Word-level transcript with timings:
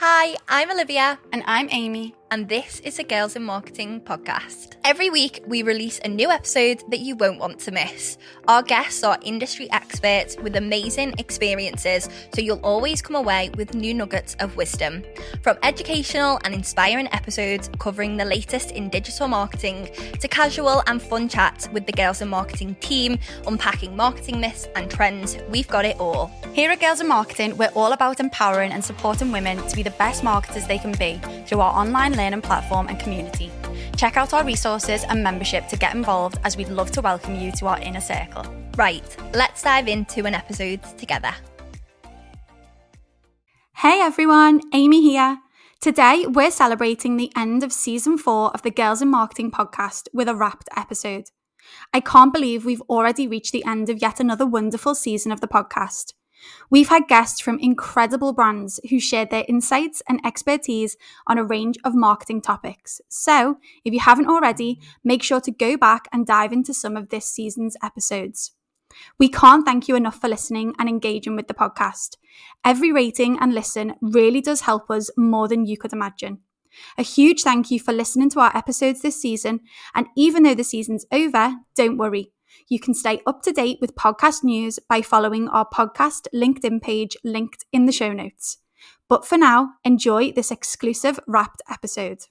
Hi, 0.00 0.34
I'm 0.48 0.70
Olivia. 0.70 1.18
And 1.30 1.44
I'm 1.46 1.68
Amy. 1.70 2.14
And 2.32 2.48
this 2.48 2.78
is 2.84 3.00
a 3.00 3.02
Girls 3.02 3.34
in 3.34 3.42
Marketing 3.42 4.00
podcast. 4.00 4.76
Every 4.84 5.10
week, 5.10 5.42
we 5.48 5.64
release 5.64 5.98
a 6.04 6.08
new 6.08 6.30
episode 6.30 6.80
that 6.88 7.00
you 7.00 7.16
won't 7.16 7.40
want 7.40 7.58
to 7.60 7.72
miss. 7.72 8.18
Our 8.46 8.62
guests 8.62 9.02
are 9.02 9.18
industry 9.22 9.68
experts 9.72 10.36
with 10.36 10.54
amazing 10.54 11.14
experiences, 11.18 12.08
so 12.32 12.40
you'll 12.40 12.60
always 12.60 13.02
come 13.02 13.16
away 13.16 13.50
with 13.56 13.74
new 13.74 13.92
nuggets 13.92 14.36
of 14.38 14.56
wisdom. 14.56 15.02
From 15.42 15.58
educational 15.64 16.38
and 16.44 16.54
inspiring 16.54 17.08
episodes 17.10 17.68
covering 17.80 18.16
the 18.16 18.24
latest 18.24 18.70
in 18.70 18.90
digital 18.90 19.26
marketing 19.26 19.88
to 20.20 20.28
casual 20.28 20.84
and 20.86 21.02
fun 21.02 21.28
chats 21.28 21.68
with 21.70 21.84
the 21.86 21.92
Girls 21.92 22.22
in 22.22 22.28
Marketing 22.28 22.76
team, 22.76 23.18
unpacking 23.48 23.96
marketing 23.96 24.40
myths 24.40 24.68
and 24.76 24.88
trends, 24.88 25.36
we've 25.50 25.66
got 25.66 25.84
it 25.84 25.98
all. 25.98 26.30
Here 26.52 26.70
at 26.70 26.78
Girls 26.78 27.00
in 27.00 27.08
Marketing, 27.08 27.56
we're 27.56 27.72
all 27.74 27.92
about 27.92 28.20
empowering 28.20 28.70
and 28.70 28.84
supporting 28.84 29.32
women 29.32 29.66
to 29.66 29.74
be 29.74 29.82
the 29.82 29.90
best 29.90 30.22
marketers 30.22 30.68
they 30.68 30.78
can 30.78 30.92
be 30.92 31.20
through 31.46 31.58
our 31.58 31.74
online 31.74 32.12
learning 32.20 32.42
platform 32.42 32.88
and 32.88 33.00
community. 33.00 33.50
Check 33.96 34.16
out 34.16 34.34
our 34.34 34.44
resources 34.44 35.04
and 35.08 35.22
membership 35.22 35.66
to 35.68 35.76
get 35.76 35.94
involved 35.94 36.38
as 36.44 36.56
we'd 36.56 36.68
love 36.68 36.90
to 36.92 37.00
welcome 37.00 37.34
you 37.34 37.50
to 37.52 37.66
our 37.66 37.80
inner 37.80 38.00
circle. 38.00 38.44
Right, 38.76 39.04
let's 39.34 39.62
dive 39.62 39.88
into 39.88 40.26
an 40.26 40.34
episode 40.34 40.82
together. 40.98 41.32
Hey 43.76 44.00
everyone, 44.02 44.60
Amy 44.74 45.00
here. 45.00 45.38
Today, 45.80 46.26
we're 46.28 46.50
celebrating 46.50 47.16
the 47.16 47.32
end 47.34 47.62
of 47.62 47.72
season 47.72 48.18
four 48.18 48.50
of 48.50 48.60
the 48.60 48.70
Girls 48.70 49.00
in 49.00 49.08
Marketing 49.08 49.50
podcast 49.50 50.08
with 50.12 50.28
a 50.28 50.34
wrapped 50.34 50.68
episode. 50.76 51.24
I 51.94 52.00
can't 52.00 52.34
believe 52.34 52.66
we've 52.66 52.82
already 52.82 53.26
reached 53.26 53.52
the 53.52 53.64
end 53.64 53.88
of 53.88 54.02
yet 54.02 54.20
another 54.20 54.44
wonderful 54.44 54.94
season 54.94 55.32
of 55.32 55.40
the 55.40 55.48
podcast. 55.48 56.12
We've 56.70 56.88
had 56.88 57.08
guests 57.08 57.40
from 57.40 57.58
incredible 57.58 58.32
brands 58.32 58.80
who 58.88 59.00
shared 59.00 59.30
their 59.30 59.44
insights 59.48 60.02
and 60.08 60.20
expertise 60.24 60.96
on 61.26 61.38
a 61.38 61.44
range 61.44 61.76
of 61.84 61.94
marketing 61.94 62.42
topics. 62.42 63.00
So, 63.08 63.58
if 63.84 63.92
you 63.92 64.00
haven't 64.00 64.28
already, 64.28 64.80
make 65.04 65.22
sure 65.22 65.40
to 65.40 65.50
go 65.50 65.76
back 65.76 66.08
and 66.12 66.26
dive 66.26 66.52
into 66.52 66.74
some 66.74 66.96
of 66.96 67.08
this 67.08 67.26
season's 67.26 67.76
episodes. 67.82 68.52
We 69.18 69.28
can't 69.28 69.64
thank 69.64 69.88
you 69.88 69.96
enough 69.96 70.20
for 70.20 70.28
listening 70.28 70.74
and 70.78 70.88
engaging 70.88 71.36
with 71.36 71.48
the 71.48 71.54
podcast. 71.54 72.16
Every 72.64 72.92
rating 72.92 73.38
and 73.38 73.54
listen 73.54 73.94
really 74.00 74.40
does 74.40 74.62
help 74.62 74.90
us 74.90 75.10
more 75.16 75.48
than 75.48 75.66
you 75.66 75.76
could 75.76 75.92
imagine. 75.92 76.40
A 76.96 77.02
huge 77.02 77.42
thank 77.42 77.70
you 77.70 77.80
for 77.80 77.92
listening 77.92 78.30
to 78.30 78.40
our 78.40 78.56
episodes 78.56 79.02
this 79.02 79.20
season. 79.20 79.60
And 79.94 80.06
even 80.16 80.42
though 80.42 80.54
the 80.54 80.64
season's 80.64 81.06
over, 81.12 81.56
don't 81.74 81.98
worry. 81.98 82.32
You 82.68 82.78
can 82.78 82.94
stay 82.94 83.20
up 83.26 83.42
to 83.42 83.52
date 83.52 83.78
with 83.80 83.94
podcast 83.94 84.44
news 84.44 84.78
by 84.88 85.02
following 85.02 85.48
our 85.48 85.66
podcast 85.66 86.26
LinkedIn 86.34 86.82
page 86.82 87.16
linked 87.24 87.64
in 87.72 87.86
the 87.86 87.92
show 87.92 88.12
notes. 88.12 88.58
But 89.08 89.26
for 89.26 89.36
now, 89.36 89.72
enjoy 89.84 90.32
this 90.32 90.50
exclusive 90.50 91.18
wrapped 91.26 91.62
episode. 91.68 92.26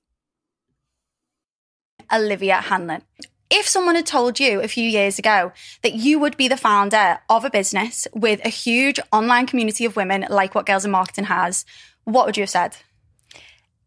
Olivia 2.12 2.56
Hanlon. 2.56 3.04
If 3.50 3.68
someone 3.68 3.96
had 3.96 4.06
told 4.06 4.40
you 4.40 4.62
a 4.62 4.68
few 4.68 4.88
years 4.88 5.18
ago 5.18 5.52
that 5.82 5.96
you 5.96 6.20
would 6.20 6.38
be 6.38 6.48
the 6.48 6.58
founder 6.58 7.20
of 7.30 7.44
a 7.44 7.50
business 7.50 8.08
with 8.14 8.44
a 8.46 8.50
huge 8.50 9.00
online 9.12 9.48
community 9.48 9.86
of 9.86 9.96
women 9.96 10.26
like 10.30 10.54
what 10.54 10.68
Girls 10.68 10.86
in 10.86 10.92
Marketing 10.92 11.26
has, 11.26 11.66
what 12.04 12.26
would 12.26 12.38
you 12.38 12.44
have 12.44 12.50
said? 12.50 12.78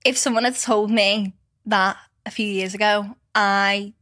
If 0.05 0.19
someone 0.19 0.45
had 0.45 0.57
told 0.57 0.91
me 0.91 1.35
that 1.67 1.97
a 2.27 2.31
few 2.31 2.47
years 2.47 2.75
ago, 2.75 3.17
I 3.35 3.95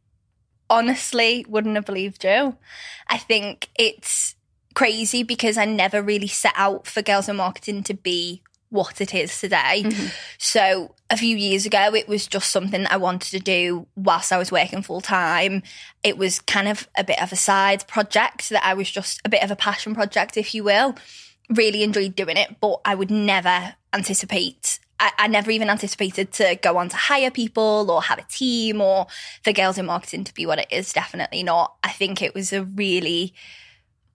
honestly 0.70 1.44
wouldn't 1.48 1.74
have 1.74 1.84
believed 1.84 2.24
you. 2.24 2.56
I 3.08 3.18
think 3.18 3.68
it's 3.74 4.36
crazy 4.74 5.22
because 5.22 5.58
I 5.58 5.64
never 5.64 6.00
really 6.00 6.28
set 6.28 6.54
out 6.56 6.86
for 6.86 7.02
Girls 7.02 7.28
in 7.28 7.36
Marketing 7.36 7.82
to 7.82 7.94
be 7.94 8.42
what 8.70 9.00
it 9.00 9.12
is 9.12 9.38
today. 9.38 9.82
Mm-hmm. 9.84 10.06
So 10.38 10.94
a 11.10 11.16
few 11.16 11.36
years 11.36 11.66
ago, 11.66 11.92
it 11.92 12.08
was 12.08 12.26
just 12.28 12.52
something 12.52 12.86
I 12.86 12.96
wanted 12.96 13.30
to 13.32 13.41
do 13.41 13.86
whilst 13.96 14.32
I 14.32 14.38
was 14.38 14.52
working 14.52 14.82
full 14.82 15.00
time. 15.00 15.64
It 16.04 16.16
was 16.16 16.38
kind 16.38 16.68
of 16.68 16.88
a 16.96 17.02
bit 17.02 17.20
of 17.20 17.32
a 17.32 17.36
side 17.36 17.86
project 17.88 18.48
that 18.50 18.64
I 18.64 18.75
was 18.75 18.88
just 18.88 19.20
a 19.25 19.28
bit 19.28 19.42
of 19.42 19.50
a 19.50 19.56
passion 19.56 19.94
project, 19.94 20.36
if 20.36 20.54
you 20.54 20.62
will. 20.62 20.94
Really 21.50 21.82
enjoyed 21.82 22.14
doing 22.14 22.36
it, 22.36 22.56
but 22.60 22.80
I 22.84 22.94
would 22.94 23.10
never 23.10 23.75
anticipate 23.92 24.78
I, 25.00 25.12
I, 25.19 25.27
never 25.28 25.50
even 25.50 25.71
anticipated 25.71 26.31
to 26.33 26.56
go 26.62 26.77
on 26.77 26.91
to 26.91 26.97
hire 26.97 27.31
people 27.31 27.91
or 27.91 28.03
have 28.03 28.19
a 28.19 28.25
team 28.25 28.83
or 28.83 29.06
for 29.43 29.53
girls 29.53 29.78
in 29.78 29.87
marketing 29.87 30.25
to 30.25 30.34
be 30.34 30.44
what 30.44 30.59
it 30.59 30.69
is. 30.71 30.93
Definitely 30.93 31.43
not. 31.43 31.75
I 31.83 31.91
think 31.91 32.21
it 32.21 32.34
was 32.34 32.53
a 32.53 32.62
really, 32.62 33.33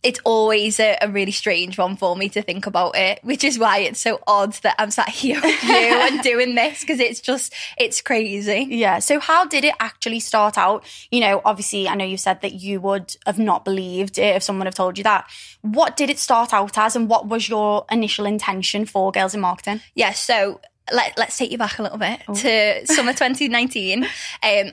it's 0.04 0.20
always 0.24 0.80
a, 0.80 0.96
a, 1.02 1.10
really 1.10 1.32
strange 1.32 1.80
one 1.80 1.98
for 1.98 2.16
me 2.16 2.30
to 2.30 2.44
think 2.44 2.68
about 2.68 2.96
it, 2.96 3.20
which 3.24 3.44
is 3.44 3.58
why 3.58 3.80
it's 3.80 4.00
so 4.00 4.20
odd 4.28 4.54
that 4.62 4.76
I'm 4.78 4.92
sat 4.92 5.10
here 5.10 5.42
with 5.42 5.64
you 5.64 5.70
and 5.76 6.22
doing 6.22 6.54
this 6.54 6.82
because 6.82 7.00
it's 7.00 7.20
just, 7.20 7.52
it's 7.80 8.00
crazy. 8.04 8.68
Yeah. 8.70 9.00
So, 9.00 9.20
how 9.20 9.46
did 9.46 9.66
it 9.66 9.74
actually 9.80 10.20
start 10.20 10.56
out? 10.56 10.86
You 11.10 11.22
know, 11.22 11.42
obviously, 11.44 11.90
I 11.90 11.96
know 11.96 12.06
you 12.06 12.18
said 12.18 12.42
that 12.42 12.54
you 12.54 12.80
would 12.82 13.16
have 13.26 13.40
not 13.40 13.66
believed 13.66 14.20
it 14.20 14.36
if 14.36 14.44
someone 14.44 14.68
had 14.68 14.76
told 14.76 15.00
you 15.00 15.04
that. 15.06 15.28
What 15.62 15.98
did 15.98 16.12
it 16.12 16.20
start 16.20 16.54
out 16.54 16.78
as, 16.78 16.96
and 16.96 17.10
what 17.10 17.28
was 17.28 17.50
your 17.50 17.86
initial 17.90 18.28
intention 18.28 18.86
for 18.86 19.12
Girls 19.12 19.34
in 19.34 19.42
Marketing? 19.42 19.82
Yeah. 19.96 20.12
So, 20.12 20.62
let, 20.92 21.18
us 21.20 21.38
take 21.38 21.52
you 21.52 21.58
back 21.58 21.80
a 21.80 21.84
little 21.84 21.98
bit 21.98 22.22
oh. 22.28 22.36
to 22.36 22.86
summer 22.88 23.14
2019. 23.14 24.04
Um, 24.04 24.10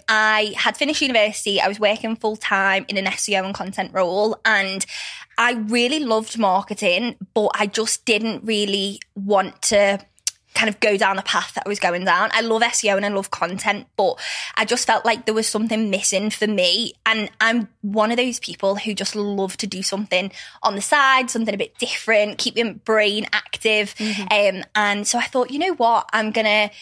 I 0.09 0.55
had 0.57 0.77
finished 0.77 1.01
university. 1.01 1.61
I 1.61 1.69
was 1.69 1.81
working 1.81 2.17
full 2.17 2.37
time 2.37 2.85
in 2.89 2.97
an 2.97 3.07
SEO 3.07 3.45
and 3.45 3.55
content 3.55 3.93
role, 3.95 4.39
and 4.45 4.85
I 5.39 5.53
really 5.53 6.01
loved 6.01 6.39
marketing, 6.39 7.17
but 7.35 7.51
I 7.55 7.67
just 7.67 8.05
didn't 8.05 8.45
really 8.45 9.01
want 9.15 9.63
to 9.63 10.01
kind 10.55 10.69
of 10.69 10.79
go 10.81 10.97
down 10.97 11.17
the 11.17 11.23
path 11.23 11.55
that 11.55 11.65
I 11.67 11.69
was 11.69 11.81
going 11.81 12.05
down. 12.05 12.31
I 12.33 12.41
love 12.41 12.63
SEO 12.63 12.97
and 12.97 13.07
I 13.07 13.09
love 13.09 13.31
content, 13.31 13.87
but 13.97 14.21
I 14.57 14.65
just 14.65 14.87
felt 14.87 15.05
like 15.05 15.25
there 15.25 15.35
was 15.35 15.49
something 15.49 15.91
missing 15.91 16.31
for 16.31 16.47
me. 16.47 16.95
And 17.07 17.31
I'm 17.41 17.69
one 17.81 18.11
of 18.11 18.17
those 18.17 18.39
people 18.39 18.77
who 18.77 18.95
just 18.95 19.17
love 19.17 19.57
to 19.59 19.67
do 19.67 19.83
something 19.83 20.31
on 20.63 20.75
the 20.75 20.83
side, 20.83 21.31
something 21.31 21.55
a 21.55 21.59
bit 21.59 21.79
different, 21.79 22.39
keep 22.39 22.57
your 22.57 22.75
brain 22.75 23.27
active. 23.33 23.95
Mm-hmm. 23.97 24.59
Um, 24.59 24.65
and 24.75 25.07
so 25.07 25.19
I 25.19 25.25
thought, 25.25 25.51
you 25.51 25.59
know 25.59 25.75
what? 25.75 26.09
I'm 26.13 26.31
going 26.31 26.47
to 26.47 26.75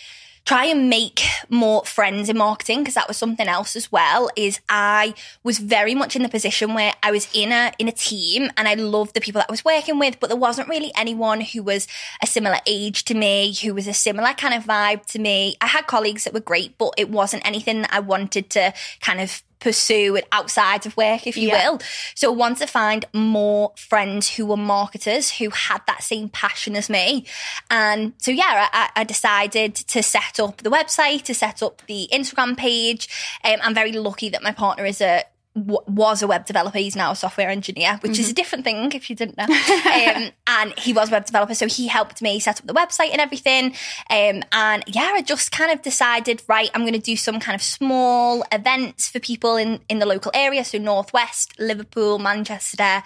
try 0.44 0.64
and 0.64 0.88
make 0.88 1.22
more 1.48 1.84
friends 1.84 2.28
in 2.28 2.36
marketing 2.36 2.80
because 2.80 2.94
that 2.94 3.06
was 3.06 3.16
something 3.16 3.46
else 3.46 3.76
as 3.76 3.92
well 3.92 4.30
is 4.36 4.60
I 4.68 5.14
was 5.42 5.58
very 5.58 5.94
much 5.94 6.16
in 6.16 6.22
the 6.22 6.28
position 6.28 6.74
where 6.74 6.92
I 7.02 7.10
was 7.10 7.28
in 7.34 7.52
a 7.52 7.72
in 7.78 7.88
a 7.88 7.92
team 7.92 8.50
and 8.56 8.66
I 8.66 8.74
loved 8.74 9.14
the 9.14 9.20
people 9.20 9.40
that 9.40 9.48
I 9.48 9.52
was 9.52 9.64
working 9.64 9.98
with 9.98 10.18
but 10.18 10.28
there 10.28 10.36
wasn't 10.36 10.68
really 10.68 10.92
anyone 10.96 11.40
who 11.40 11.62
was 11.62 11.86
a 12.22 12.26
similar 12.26 12.58
age 12.66 13.04
to 13.04 13.14
me 13.14 13.54
who 13.62 13.74
was 13.74 13.86
a 13.86 13.94
similar 13.94 14.32
kind 14.34 14.54
of 14.54 14.64
vibe 14.64 15.06
to 15.06 15.18
me. 15.18 15.56
I 15.60 15.66
had 15.66 15.86
colleagues 15.86 16.24
that 16.24 16.34
were 16.34 16.40
great 16.40 16.76
but 16.78 16.94
it 16.96 17.10
wasn't 17.10 17.46
anything 17.46 17.82
that 17.82 17.92
I 17.92 18.00
wanted 18.00 18.50
to 18.50 18.72
kind 19.00 19.20
of 19.20 19.42
pursue 19.60 20.16
it 20.16 20.26
outside 20.32 20.86
of 20.86 20.96
work, 20.96 21.26
if 21.26 21.36
you 21.36 21.48
yeah. 21.48 21.70
will. 21.70 21.80
So 22.14 22.32
I 22.32 22.36
want 22.36 22.58
to 22.58 22.66
find 22.66 23.04
more 23.12 23.72
friends 23.76 24.28
who 24.36 24.46
were 24.46 24.56
marketers 24.56 25.30
who 25.30 25.50
had 25.50 25.82
that 25.86 26.02
same 26.02 26.28
passion 26.28 26.76
as 26.76 26.90
me. 26.90 27.26
And 27.70 28.14
so, 28.18 28.30
yeah, 28.30 28.68
I, 28.72 28.90
I 28.96 29.04
decided 29.04 29.74
to 29.74 30.02
set 30.02 30.40
up 30.40 30.58
the 30.58 30.70
website, 30.70 31.22
to 31.24 31.34
set 31.34 31.62
up 31.62 31.82
the 31.86 32.08
Instagram 32.12 32.56
page. 32.56 33.08
Um, 33.44 33.56
I'm 33.62 33.74
very 33.74 33.92
lucky 33.92 34.30
that 34.30 34.42
my 34.42 34.52
partner 34.52 34.84
is 34.84 35.00
a 35.00 35.24
was 35.60 36.22
a 36.22 36.26
web 36.26 36.46
developer. 36.46 36.78
He's 36.78 36.96
now 36.96 37.12
a 37.12 37.16
software 37.16 37.48
engineer, 37.48 37.98
which 38.02 38.12
mm-hmm. 38.12 38.20
is 38.20 38.30
a 38.30 38.34
different 38.34 38.64
thing 38.64 38.92
if 38.92 39.10
you 39.10 39.16
didn't 39.16 39.36
know. 39.36 39.44
um, 39.44 40.30
and 40.46 40.78
he 40.78 40.92
was 40.92 41.08
a 41.08 41.12
web 41.12 41.26
developer, 41.26 41.54
so 41.54 41.66
he 41.66 41.88
helped 41.88 42.22
me 42.22 42.40
set 42.40 42.60
up 42.60 42.66
the 42.66 42.74
website 42.74 43.10
and 43.12 43.20
everything. 43.20 43.74
Um, 44.10 44.42
and 44.52 44.84
yeah, 44.86 45.12
I 45.14 45.22
just 45.22 45.52
kind 45.52 45.70
of 45.70 45.82
decided, 45.82 46.42
right, 46.48 46.70
I'm 46.74 46.82
going 46.82 46.92
to 46.94 46.98
do 46.98 47.16
some 47.16 47.40
kind 47.40 47.54
of 47.54 47.62
small 47.62 48.44
events 48.52 49.08
for 49.08 49.20
people 49.20 49.56
in 49.56 49.80
in 49.88 49.98
the 49.98 50.06
local 50.06 50.30
area, 50.34 50.64
so 50.64 50.78
Northwest, 50.78 51.58
Liverpool, 51.58 52.18
Manchester, 52.18 53.02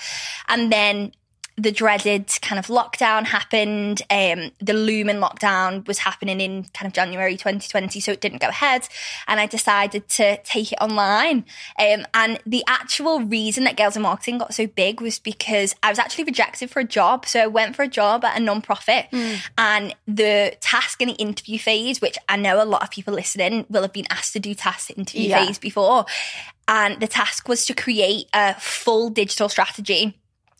and 0.49 0.73
then 0.73 1.13
the 1.57 1.71
dreaded 1.71 2.31
kind 2.43 2.59
of 2.59 2.67
lockdown 2.67 3.25
happened. 3.25 4.03
Um, 4.11 4.51
the 4.61 4.73
looming 4.73 5.17
lockdown 5.17 5.87
was 5.87 5.99
happening 5.99 6.41
in 6.41 6.65
kind 6.75 6.87
of 6.87 6.93
January 6.93 7.37
2020, 7.37 8.01
so 8.01 8.11
it 8.11 8.21
didn't 8.21 8.41
go 8.41 8.49
ahead. 8.49 8.89
And 9.29 9.39
I 9.39 9.47
decided 9.47 10.09
to 10.11 10.37
take 10.39 10.73
it 10.73 10.79
online. 10.81 11.45
Um, 11.79 12.07
and 12.13 12.41
the 12.45 12.65
actual 12.67 13.21
reason 13.21 13.65
that 13.65 13.77
Girls 13.77 13.95
in 13.95 14.03
Marketing 14.03 14.39
got 14.39 14.53
so 14.53 14.67
big 14.67 15.01
was 15.01 15.21
because 15.21 15.77
I 15.83 15.91
was 15.91 15.99
actually 15.99 16.25
rejected 16.25 16.71
for 16.71 16.81
a 16.81 16.85
job. 16.85 17.27
So 17.27 17.41
I 17.41 17.47
went 17.47 17.77
for 17.77 17.83
a 17.83 17.89
job 17.89 18.25
at 18.25 18.37
a 18.37 18.43
non-profit 18.43 19.07
mm. 19.13 19.41
and 19.57 19.95
the 20.09 20.57
task 20.61 21.01
in 21.01 21.09
the 21.09 21.15
interview 21.15 21.59
phase, 21.59 22.01
which 22.01 22.19
I 22.29 22.37
know 22.37 22.61
a 22.61 22.67
lot 22.67 22.83
of 22.83 22.91
people 22.91 23.15
listening 23.15 23.65
will 23.69 23.83
have 23.83 23.93
been 23.93 24.07
asked 24.11 24.33
to 24.33 24.41
do 24.41 24.55
task 24.55 24.91
interview 24.97 25.29
yeah. 25.29 25.47
phase 25.47 25.59
before. 25.59 26.07
And 26.67 27.01
the 27.01 27.07
task 27.07 27.49
was 27.49 27.67
to 27.67 27.75
create 27.75 28.27
a 28.33 28.55
full 28.55 29.11
digital 29.11 29.49
strategy 29.49 30.19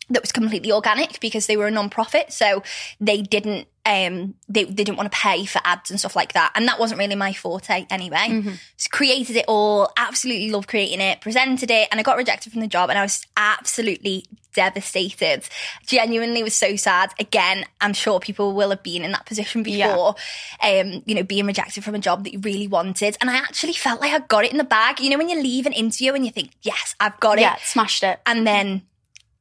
that 0.09 0.21
was 0.21 0.31
completely 0.31 0.71
organic 0.71 1.19
because 1.19 1.47
they 1.47 1.57
were 1.57 1.67
a 1.67 1.71
non-profit 1.71 2.31
so 2.31 2.61
they 2.99 3.21
didn't 3.21 3.67
um 3.87 4.33
they, 4.49 4.63
they 4.63 4.83
didn't 4.83 4.97
want 4.97 5.11
to 5.11 5.17
pay 5.17 5.45
for 5.45 5.61
ads 5.63 5.89
and 5.91 5.99
stuff 5.99 6.15
like 6.15 6.33
that 6.33 6.51
and 6.55 6.67
that 6.67 6.79
wasn't 6.79 6.97
really 6.99 7.15
my 7.15 7.33
forte 7.33 7.85
anyway 7.89 8.27
Mm-hmm. 8.29 8.53
so 8.77 8.87
created 8.91 9.35
it 9.35 9.45
all 9.47 9.91
absolutely 9.97 10.49
loved 10.51 10.67
creating 10.67 11.01
it 11.01 11.21
presented 11.21 11.69
it 11.71 11.87
and 11.91 11.99
i 11.99 12.03
got 12.03 12.17
rejected 12.17 12.51
from 12.51 12.61
the 12.61 12.67
job 12.67 12.89
and 12.89 12.97
i 12.99 13.01
was 13.03 13.25
absolutely 13.37 14.25
devastated 14.53 15.43
genuinely 15.85 16.41
was 16.41 16.53
so 16.55 16.75
sad 16.75 17.11
again 17.19 17.65
i'm 17.81 17.93
sure 17.93 18.19
people 18.19 18.53
will 18.53 18.69
have 18.69 18.81
been 18.83 19.03
in 19.03 19.11
that 19.11 19.25
position 19.25 19.63
Yeah. 19.65 19.89
before 19.89 20.15
um 20.63 21.03
you 21.05 21.13
know 21.15 21.23
being 21.23 21.45
rejected 21.45 21.83
from 21.83 21.93
a 21.95 21.99
job 21.99 22.23
that 22.23 22.33
you 22.33 22.39
really 22.39 22.67
wanted 22.67 23.17
and 23.21 23.29
i 23.29 23.35
actually 23.35 23.73
felt 23.73 24.01
like 24.01 24.13
i 24.13 24.19
got 24.19 24.45
it 24.45 24.51
in 24.51 24.57
the 24.57 24.63
bag 24.63 24.99
you 24.99 25.09
know 25.09 25.17
when 25.17 25.29
you 25.29 25.39
leave 25.41 25.65
an 25.65 25.73
interview 25.73 26.13
and 26.13 26.25
you 26.25 26.31
think 26.31 26.51
yes 26.61 26.95
i've 26.99 27.19
got 27.19 27.37
it 27.37 27.41
Yeah, 27.41 27.57
smashed 27.63 28.03
it. 28.03 28.19
and 28.25 28.47
then 28.47 28.81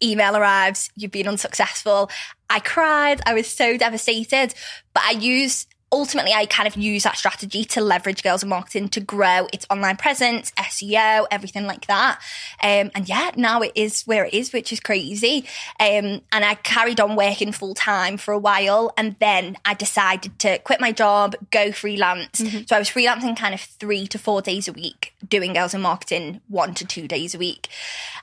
email 0.05 0.37
arrives, 0.37 0.91
you've 0.97 1.11
been 1.11 1.29
unsuccessful. 1.29 2.11
I 2.51 2.61
cried, 2.61 3.21
I 3.27 3.35
was 3.35 3.47
so 3.47 3.77
devastated, 3.77 4.55
but 4.93 5.03
I 5.05 5.13
used 5.13 5.74
ultimately 5.95 6.33
I 6.33 6.47
kind 6.47 6.67
of 6.67 6.77
use 6.77 7.05
that 7.05 7.17
strategy 7.17 7.65
to 7.67 7.81
leverage 7.81 8.23
girls 8.23 8.43
in 8.43 8.49
marketing 8.49 8.89
to 8.91 9.01
grow 9.01 9.47
its 9.53 9.65
online 9.71 9.97
presence, 9.97 10.51
SEO, 10.59 11.27
everything 11.31 11.67
like 11.67 11.87
that. 11.87 12.21
Um, 12.63 12.91
and 12.95 13.09
yeah, 13.09 13.31
now 13.37 13.63
it 13.63 13.73
is 13.77 14.03
where 14.03 14.25
it 14.25 14.35
is, 14.35 14.53
which 14.53 14.73
is 14.73 14.81
crazy. 14.81 15.47
Um, 15.79 16.21
and 16.33 16.45
I 16.45 16.57
carried 16.57 17.01
on 17.01 17.15
working 17.15 17.53
full 17.53 17.75
time 17.75 18.17
for 18.17 18.33
a 18.33 18.39
while, 18.39 18.93
and 18.99 19.15
then 19.21 19.57
I 19.65 19.75
decided 19.75 20.39
to 20.41 20.59
quit 20.59 20.81
my 20.81 20.91
job, 20.91 21.37
go 21.51 21.71
freelance. 21.71 22.39
So 22.67 22.77
I 22.77 22.79
was 22.79 22.91
freelancing 22.91 23.37
kind 23.37 23.55
of 23.55 23.61
three 23.61 24.07
to 24.09 24.19
four 24.19 24.43
days 24.43 24.67
a 24.67 24.73
week, 24.73 25.15
doing 25.27 25.53
girls 25.53 25.75
in 25.75 25.81
marketing 25.81 26.41
one 26.49 26.75
to 26.75 26.85
two 26.85 27.07
days 27.07 27.35
a 27.35 27.39
week. 27.39 27.69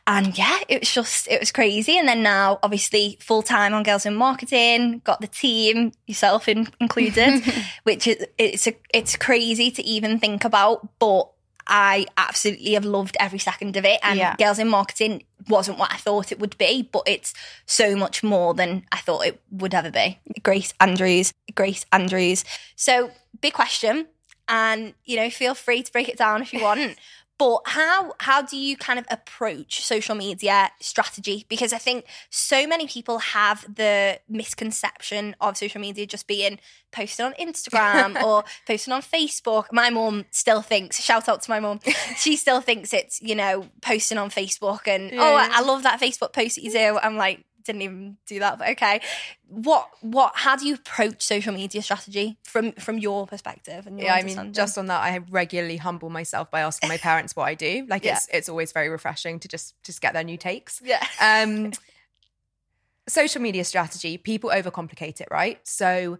And 0.08 0.36
yeah, 0.38 0.60
it 0.68 0.82
was 0.82 0.92
just, 0.92 1.28
it 1.28 1.40
was 1.40 1.52
crazy. 1.52 1.98
And 1.98 2.08
then 2.08 2.24
now, 2.24 2.60
obviously, 2.64 3.18
full 3.20 3.44
time 3.44 3.74
on 3.74 3.84
Girls 3.84 4.06
in 4.06 4.16
Marketing, 4.16 5.02
got 5.04 5.22
the 5.22 5.28
team, 5.28 5.92
yourself 6.08 6.48
in, 6.48 6.68
included, 6.80 7.44
which 7.84 8.08
is, 8.08 8.26
it's, 8.38 8.68
a, 8.68 8.76
it's 8.94 9.16
crazy 9.16 9.72
to 9.72 9.84
even 9.84 10.20
think 10.20 10.44
about. 10.46 10.88
But 11.00 11.30
I 11.68 12.06
absolutely 12.18 12.74
have 12.74 12.86
loved 12.86 13.16
every 13.20 13.40
second 13.40 13.78
of 13.78 13.86
it. 13.86 14.00
And 14.04 14.18
Yeah. 14.18 14.36
Girls 14.36 14.60
in 14.60 14.68
Marketing 14.68 15.24
wasn't 15.48 15.78
what 15.78 15.94
I 15.94 15.98
thought 15.98 16.32
it 16.32 16.40
would 16.40 16.58
be, 16.58 16.88
but 16.92 17.04
it's 17.06 17.34
so 17.66 17.96
much 17.96 18.24
more 18.24 18.54
than 18.54 18.86
I 18.92 18.98
thought 18.98 19.26
it 19.26 19.42
would 19.52 19.74
ever 19.74 19.92
be. 19.92 20.20
Grace 20.44 20.74
Andrews, 20.80 21.34
Grace 21.56 21.86
Andrews. 21.92 22.44
So, 22.76 23.12
big 23.42 23.54
question. 23.54 24.08
And, 24.48 24.96
you 25.06 25.16
know, 25.16 25.30
feel 25.30 25.56
free 25.56 25.82
to 25.82 25.92
break 25.92 26.10
it 26.10 26.18
down 26.18 26.42
if 26.42 26.52
you 26.52 26.62
want. 26.62 26.98
But 27.42 27.62
how 27.66 28.14
how 28.20 28.44
do 28.44 28.56
you 28.56 28.78
kind 28.78 29.00
of 29.00 29.06
approach 29.10 29.84
social 29.84 30.14
media 30.14 30.70
strategy? 30.80 31.48
Because 31.50 31.74
I 31.74 31.80
think 31.80 32.06
so 32.30 32.68
many 32.68 32.86
people 32.86 33.18
have 33.18 33.66
the 33.74 34.20
misconception 34.30 35.36
of 35.42 35.58
social 35.58 35.82
media 35.82 36.06
just 36.06 36.28
being 36.28 36.60
posted 36.92 37.26
on 37.26 37.34
Instagram 37.40 38.22
or 38.24 38.44
posted 38.68 38.94
on 38.94 39.02
Facebook. 39.02 39.72
My 39.72 39.90
mom 39.90 40.26
still 40.30 40.62
thinks, 40.62 41.02
shout 41.02 41.28
out 41.28 41.42
to 41.42 41.50
my 41.50 41.60
mom, 41.60 41.80
she 42.16 42.36
still 42.36 42.62
thinks 42.62 42.94
it's, 42.94 43.20
you 43.24 43.34
know, 43.34 43.66
posting 43.82 44.20
on 44.20 44.30
Facebook 44.30 44.88
and 44.88 45.12
oh, 45.14 45.36
I, 45.36 45.50
I 45.52 45.62
love 45.62 45.82
that 45.82 46.00
Facebook 46.00 46.34
post 46.34 46.58
that 46.58 46.64
you 46.64 46.72
do. 46.72 47.00
I'm 47.02 47.18
like, 47.18 47.44
didn't 47.64 47.82
even 47.82 48.18
do 48.26 48.40
that, 48.40 48.60
but 48.60 48.70
okay. 48.70 49.02
What 49.48 49.90
what 50.02 50.34
how 50.36 50.56
do 50.56 50.66
you 50.66 50.76
approach 50.76 51.22
social 51.22 51.54
media 51.54 51.82
strategy 51.82 52.38
from 52.44 52.72
from 52.74 52.98
your 52.98 53.28
perspective 53.28 53.88
and 53.88 54.00
your 54.00 54.08
Yeah, 54.08 54.16
I 54.16 54.24
mean, 54.24 54.54
just 54.54 54.78
on 54.78 54.88
that, 54.88 55.02
I 55.02 55.20
regularly 55.30 55.78
humble 55.78 56.10
myself 56.10 56.50
by 56.50 56.62
asking 56.62 56.90
my 56.90 56.98
parents 56.98 57.36
what 57.36 57.44
I 57.44 57.56
do. 57.56 57.86
Like, 57.92 58.06
it's 58.06 58.28
it's 58.32 58.48
always 58.48 58.72
very 58.72 58.88
refreshing 58.88 59.40
to 59.40 59.48
just 59.48 59.76
just 59.84 60.02
get 60.02 60.14
their 60.14 60.24
new 60.24 60.38
takes. 60.38 60.82
Yeah. 60.84 61.06
Um, 61.20 61.72
social 63.08 63.42
media 63.42 63.66
strategy, 63.66 64.18
people 64.18 64.50
overcomplicate 64.50 65.20
it, 65.20 65.28
right? 65.30 65.60
So, 65.68 66.20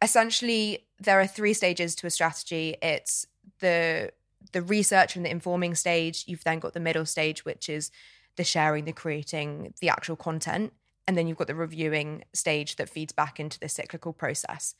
essentially, 0.00 0.86
there 1.00 1.20
are 1.20 1.26
three 1.26 1.54
stages 1.54 1.94
to 1.96 2.06
a 2.06 2.10
strategy. 2.10 2.76
It's 2.80 3.26
the 3.60 4.12
the 4.52 4.62
research 4.62 5.16
and 5.16 5.24
the 5.24 5.30
informing 5.30 5.74
stage. 5.74 6.24
You've 6.26 6.44
then 6.44 6.58
got 6.60 6.74
the 6.74 6.80
middle 6.80 7.06
stage, 7.06 7.44
which 7.44 7.68
is 7.68 7.90
the 8.36 8.44
sharing, 8.44 8.84
the 8.84 8.92
creating, 8.92 9.74
the 9.80 9.90
actual 9.90 10.16
content, 10.16 10.72
and 11.08 11.18
then 11.18 11.26
you've 11.26 11.38
got 11.38 11.48
the 11.48 11.54
reviewing 11.56 12.22
stage 12.32 12.76
that 12.76 12.88
feeds 12.88 13.12
back 13.12 13.40
into 13.40 13.58
the 13.58 13.68
cyclical 13.68 14.12
process 14.12 14.76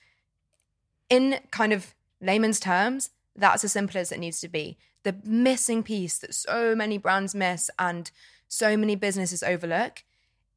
in 1.11 1.41
kind 1.51 1.73
of 1.73 1.95
layman's 2.21 2.61
terms, 2.61 3.11
that's 3.37 3.65
as 3.65 3.73
simple 3.73 3.99
as 3.99 4.13
it 4.13 4.19
needs 4.19 4.41
to 4.41 4.49
be. 4.49 4.77
The 5.05 5.17
missing 5.25 5.83
piece 5.83 6.19
that 6.19 6.35
so 6.35 6.75
many 6.75 6.99
brands 6.99 7.35
miss 7.35 7.71
and 7.79 8.11
so 8.49 8.77
many 8.77 8.97
businesses 8.97 9.43
overlook 9.43 10.05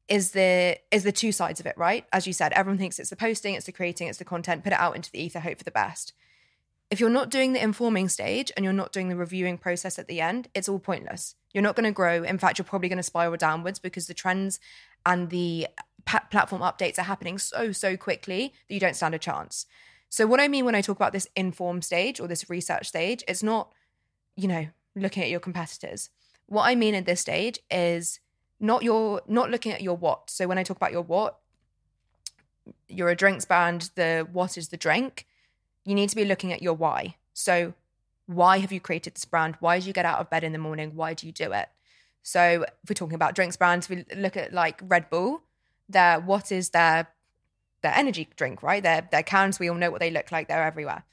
is 0.08 0.32
the 0.32 0.78
is 0.90 1.04
the 1.04 1.12
two 1.12 1.32
sides 1.32 1.60
of 1.60 1.66
it, 1.66 1.78
right? 1.78 2.04
As 2.12 2.26
you 2.26 2.32
said, 2.32 2.52
everyone 2.52 2.78
thinks 2.78 2.98
it's 2.98 3.10
the 3.10 3.16
posting, 3.16 3.54
it's 3.54 3.66
the 3.66 3.72
creating, 3.72 4.08
it's 4.08 4.18
the 4.18 4.24
content, 4.24 4.64
put 4.64 4.72
it 4.72 4.78
out 4.78 4.96
into 4.96 5.10
the 5.10 5.22
ether, 5.22 5.40
hope 5.40 5.58
for 5.58 5.64
the 5.64 5.70
best. 5.70 6.12
If 6.90 7.00
you're 7.00 7.08
not 7.08 7.30
doing 7.30 7.54
the 7.54 7.62
informing 7.62 8.08
stage 8.08 8.52
and 8.54 8.64
you're 8.64 8.74
not 8.74 8.92
doing 8.92 9.08
the 9.08 9.16
reviewing 9.16 9.56
process 9.56 9.98
at 9.98 10.08
the 10.08 10.20
end, 10.20 10.48
it's 10.54 10.68
all 10.68 10.78
pointless. 10.78 11.36
You're 11.54 11.62
not 11.62 11.76
going 11.76 11.86
to 11.86 11.92
grow. 11.92 12.22
In 12.22 12.36
fact, 12.36 12.58
you're 12.58 12.66
probably 12.66 12.90
going 12.90 12.98
to 12.98 13.02
spiral 13.02 13.36
downwards 13.38 13.78
because 13.78 14.06
the 14.06 14.14
trends 14.14 14.60
and 15.04 15.30
the 15.30 15.68
platform 16.04 16.62
updates 16.62 16.98
are 16.98 17.02
happening 17.02 17.38
so 17.38 17.72
so 17.72 17.96
quickly 17.96 18.52
that 18.68 18.74
you 18.74 18.80
don't 18.80 18.96
stand 18.96 19.14
a 19.14 19.18
chance. 19.18 19.66
So 20.08 20.26
what 20.26 20.40
I 20.40 20.48
mean 20.48 20.64
when 20.64 20.74
I 20.74 20.82
talk 20.82 20.96
about 20.96 21.12
this 21.12 21.28
inform 21.36 21.80
stage 21.80 22.20
or 22.20 22.28
this 22.28 22.50
research 22.50 22.86
stage, 22.88 23.24
it's 23.26 23.42
not, 23.42 23.72
you 24.36 24.46
know, 24.46 24.66
looking 24.94 25.22
at 25.22 25.30
your 25.30 25.40
competitors. 25.40 26.10
What 26.46 26.64
I 26.64 26.74
mean 26.74 26.94
at 26.94 27.06
this 27.06 27.20
stage 27.20 27.58
is 27.70 28.20
not 28.60 28.82
your 28.82 29.22
not 29.26 29.50
looking 29.50 29.72
at 29.72 29.82
your 29.82 29.96
what. 29.96 30.28
So 30.28 30.46
when 30.46 30.58
I 30.58 30.62
talk 30.64 30.76
about 30.76 30.92
your 30.92 31.02
what, 31.02 31.38
you're 32.88 33.08
a 33.08 33.16
drinks 33.16 33.44
brand, 33.44 33.90
the 33.94 34.28
what 34.30 34.58
is 34.58 34.68
the 34.68 34.76
drink, 34.76 35.26
you 35.84 35.94
need 35.94 36.10
to 36.10 36.16
be 36.16 36.24
looking 36.24 36.52
at 36.52 36.62
your 36.62 36.74
why. 36.74 37.16
So 37.32 37.74
why 38.26 38.58
have 38.58 38.72
you 38.72 38.80
created 38.80 39.14
this 39.14 39.24
brand? 39.24 39.56
Why 39.60 39.80
do 39.80 39.86
you 39.86 39.92
get 39.92 40.04
out 40.04 40.20
of 40.20 40.30
bed 40.30 40.44
in 40.44 40.52
the 40.52 40.58
morning? 40.58 40.92
Why 40.94 41.14
do 41.14 41.26
you 41.26 41.32
do 41.32 41.52
it? 41.52 41.68
So 42.22 42.64
if 42.82 42.90
we're 42.90 42.94
talking 42.94 43.14
about 43.14 43.34
drinks 43.34 43.56
brands, 43.56 43.88
we 43.88 44.04
look 44.16 44.36
at 44.36 44.52
like 44.52 44.80
Red 44.82 45.10
Bull, 45.10 45.42
their 45.88 46.20
what 46.20 46.52
is 46.52 46.70
their 46.70 47.08
their 47.82 47.94
energy 47.94 48.28
drink, 48.36 48.62
right? 48.62 48.82
Their 48.82 49.08
their 49.10 49.22
cans, 49.22 49.58
we 49.58 49.68
all 49.68 49.76
know 49.76 49.90
what 49.90 50.00
they 50.00 50.10
look 50.10 50.30
like. 50.30 50.48
They're 50.48 50.62
everywhere. 50.62 51.04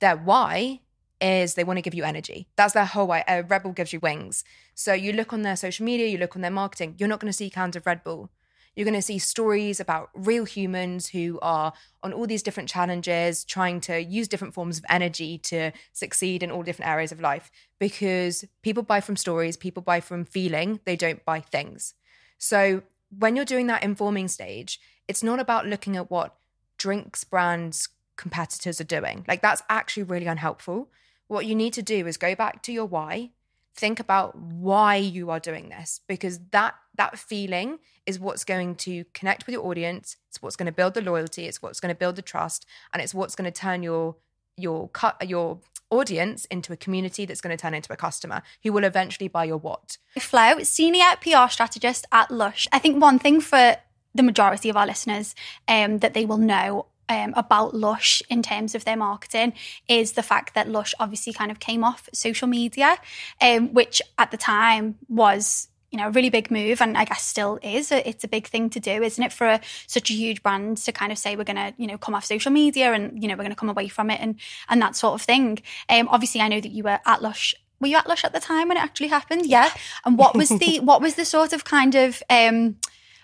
Their 0.00 0.16
why 0.16 0.80
is 1.20 1.54
they 1.54 1.64
want 1.64 1.78
to 1.78 1.82
give 1.82 1.94
you 1.94 2.04
energy. 2.04 2.48
That's 2.56 2.74
their 2.74 2.84
whole 2.84 3.06
why. 3.06 3.24
Uh, 3.26 3.42
Red 3.48 3.62
Bull 3.62 3.72
gives 3.72 3.92
you 3.92 4.00
wings. 4.00 4.44
So 4.74 4.92
you 4.92 5.12
look 5.12 5.32
on 5.32 5.42
their 5.42 5.56
social 5.56 5.84
media, 5.84 6.06
you 6.06 6.18
look 6.18 6.36
on 6.36 6.42
their 6.42 6.50
marketing. 6.50 6.96
You're 6.98 7.08
not 7.08 7.20
going 7.20 7.30
to 7.30 7.36
see 7.36 7.48
cans 7.48 7.76
of 7.76 7.86
Red 7.86 8.04
Bull. 8.04 8.30
You're 8.76 8.84
going 8.84 8.94
to 8.94 9.02
see 9.02 9.18
stories 9.18 9.80
about 9.80 10.10
real 10.14 10.44
humans 10.44 11.08
who 11.08 11.38
are 11.40 11.72
on 12.02 12.12
all 12.12 12.26
these 12.26 12.42
different 12.42 12.68
challenges, 12.68 13.42
trying 13.42 13.80
to 13.82 14.02
use 14.02 14.28
different 14.28 14.52
forms 14.52 14.76
of 14.76 14.84
energy 14.90 15.38
to 15.38 15.72
succeed 15.92 16.42
in 16.42 16.50
all 16.50 16.62
different 16.62 16.90
areas 16.90 17.10
of 17.10 17.20
life. 17.20 17.50
Because 17.80 18.44
people 18.62 18.82
buy 18.82 19.00
from 19.00 19.16
stories, 19.16 19.56
people 19.56 19.82
buy 19.82 20.00
from 20.00 20.26
feeling, 20.26 20.80
they 20.84 20.94
don't 20.94 21.24
buy 21.24 21.40
things. 21.40 21.94
So 22.36 22.82
when 23.08 23.34
you're 23.34 23.46
doing 23.46 23.66
that 23.68 23.82
informing 23.82 24.28
stage, 24.28 24.78
it's 25.08 25.22
not 25.22 25.40
about 25.40 25.66
looking 25.66 25.96
at 25.96 26.10
what 26.10 26.36
drinks 26.76 27.24
brands 27.24 27.88
competitors 28.16 28.78
are 28.78 28.84
doing. 28.84 29.24
Like 29.26 29.40
that's 29.40 29.62
actually 29.70 30.02
really 30.02 30.26
unhelpful. 30.26 30.90
What 31.28 31.46
you 31.46 31.54
need 31.54 31.72
to 31.74 31.82
do 31.82 32.06
is 32.06 32.18
go 32.18 32.34
back 32.34 32.62
to 32.64 32.72
your 32.72 32.84
why, 32.86 33.30
think 33.76 34.00
about 34.00 34.36
why 34.36 34.96
you 34.96 35.30
are 35.30 35.38
doing 35.38 35.68
this 35.68 36.00
because 36.08 36.40
that 36.50 36.74
that 36.96 37.18
feeling 37.18 37.78
is 38.06 38.18
what's 38.18 38.44
going 38.44 38.74
to 38.74 39.04
connect 39.12 39.46
with 39.46 39.52
your 39.52 39.66
audience, 39.66 40.16
it's 40.28 40.40
what's 40.40 40.56
going 40.56 40.66
to 40.66 40.72
build 40.72 40.94
the 40.94 41.02
loyalty, 41.02 41.44
it's 41.44 41.60
what's 41.60 41.80
going 41.80 41.94
to 41.94 41.98
build 41.98 42.16
the 42.16 42.22
trust 42.22 42.64
and 42.92 43.02
it's 43.02 43.12
what's 43.14 43.34
going 43.34 43.50
to 43.50 43.60
turn 43.60 43.82
your 43.82 44.16
your 44.56 44.88
cut 44.88 45.28
your 45.28 45.60
audience 45.90 46.46
into 46.46 46.72
a 46.72 46.76
community 46.76 47.26
that's 47.26 47.40
going 47.40 47.56
to 47.56 47.60
turn 47.60 47.74
into 47.74 47.92
a 47.92 47.96
customer 47.96 48.42
who 48.62 48.72
will 48.72 48.84
eventually 48.84 49.28
buy 49.28 49.44
your 49.44 49.58
what. 49.58 49.98
Flo, 50.18 50.62
senior 50.62 51.04
PR 51.20 51.48
strategist 51.48 52.06
at 52.10 52.30
Lush. 52.30 52.66
I 52.72 52.78
think 52.78 53.00
one 53.00 53.18
thing 53.18 53.40
for 53.40 53.76
the 54.14 54.22
majority 54.22 54.68
of 54.68 54.76
our 54.76 54.86
listeners 54.86 55.34
um, 55.68 55.98
that 55.98 56.14
they 56.14 56.24
will 56.24 56.38
know 56.38 56.86
um, 57.08 57.32
about 57.36 57.74
Lush 57.74 58.22
in 58.28 58.42
terms 58.42 58.74
of 58.74 58.84
their 58.84 58.96
marketing 58.96 59.52
is 59.88 60.12
the 60.12 60.22
fact 60.22 60.54
that 60.54 60.68
Lush 60.68 60.94
obviously 60.98 61.32
kind 61.32 61.50
of 61.50 61.60
came 61.60 61.84
off 61.84 62.08
social 62.12 62.48
media, 62.48 62.96
um, 63.40 63.72
which 63.72 64.02
at 64.18 64.30
the 64.30 64.36
time 64.36 64.96
was 65.08 65.68
you 65.90 65.98
know 65.98 66.08
a 66.08 66.10
really 66.10 66.30
big 66.30 66.50
move 66.50 66.82
and 66.82 66.96
i 66.98 67.04
guess 67.04 67.22
still 67.22 67.58
is. 67.62 67.90
It's 67.92 68.24
a 68.24 68.28
big 68.28 68.46
thing 68.46 68.70
to 68.70 68.80
do 68.80 69.02
isn't 69.02 69.22
it 69.22 69.32
for 69.32 69.46
a, 69.46 69.60
such 69.86 70.10
a 70.10 70.12
huge 70.12 70.42
brand 70.42 70.78
to 70.78 70.92
kind 70.92 71.12
of 71.12 71.18
say 71.18 71.36
we're 71.36 71.44
going 71.44 71.56
to 71.56 71.72
you 71.78 71.86
know 71.86 71.96
come 71.96 72.14
off 72.14 72.24
social 72.24 72.52
media 72.52 72.92
and 72.92 73.22
you 73.22 73.28
know 73.28 73.34
we're 73.34 73.44
going 73.44 73.50
to 73.50 73.56
come 73.56 73.70
away 73.70 73.88
from 73.88 74.10
it 74.10 74.20
and 74.20 74.36
and 74.68 74.82
that 74.82 74.96
sort 74.96 75.14
of 75.14 75.22
thing. 75.22 75.58
Um 75.88 76.08
obviously 76.08 76.40
i 76.40 76.48
know 76.48 76.60
that 76.60 76.72
you 76.72 76.82
were 76.82 77.00
at 77.06 77.22
lush. 77.22 77.54
Were 77.80 77.88
you 77.88 77.96
at 77.96 78.08
lush 78.08 78.24
at 78.24 78.32
the 78.32 78.40
time 78.40 78.68
when 78.68 78.76
it 78.76 78.82
actually 78.82 79.08
happened? 79.08 79.46
Yeah. 79.46 79.70
And 80.04 80.18
what 80.18 80.36
was 80.36 80.48
the 80.64 80.80
what 80.80 81.00
was 81.00 81.14
the 81.14 81.24
sort 81.24 81.52
of 81.52 81.64
kind 81.64 81.94
of 81.94 82.22
um 82.28 82.76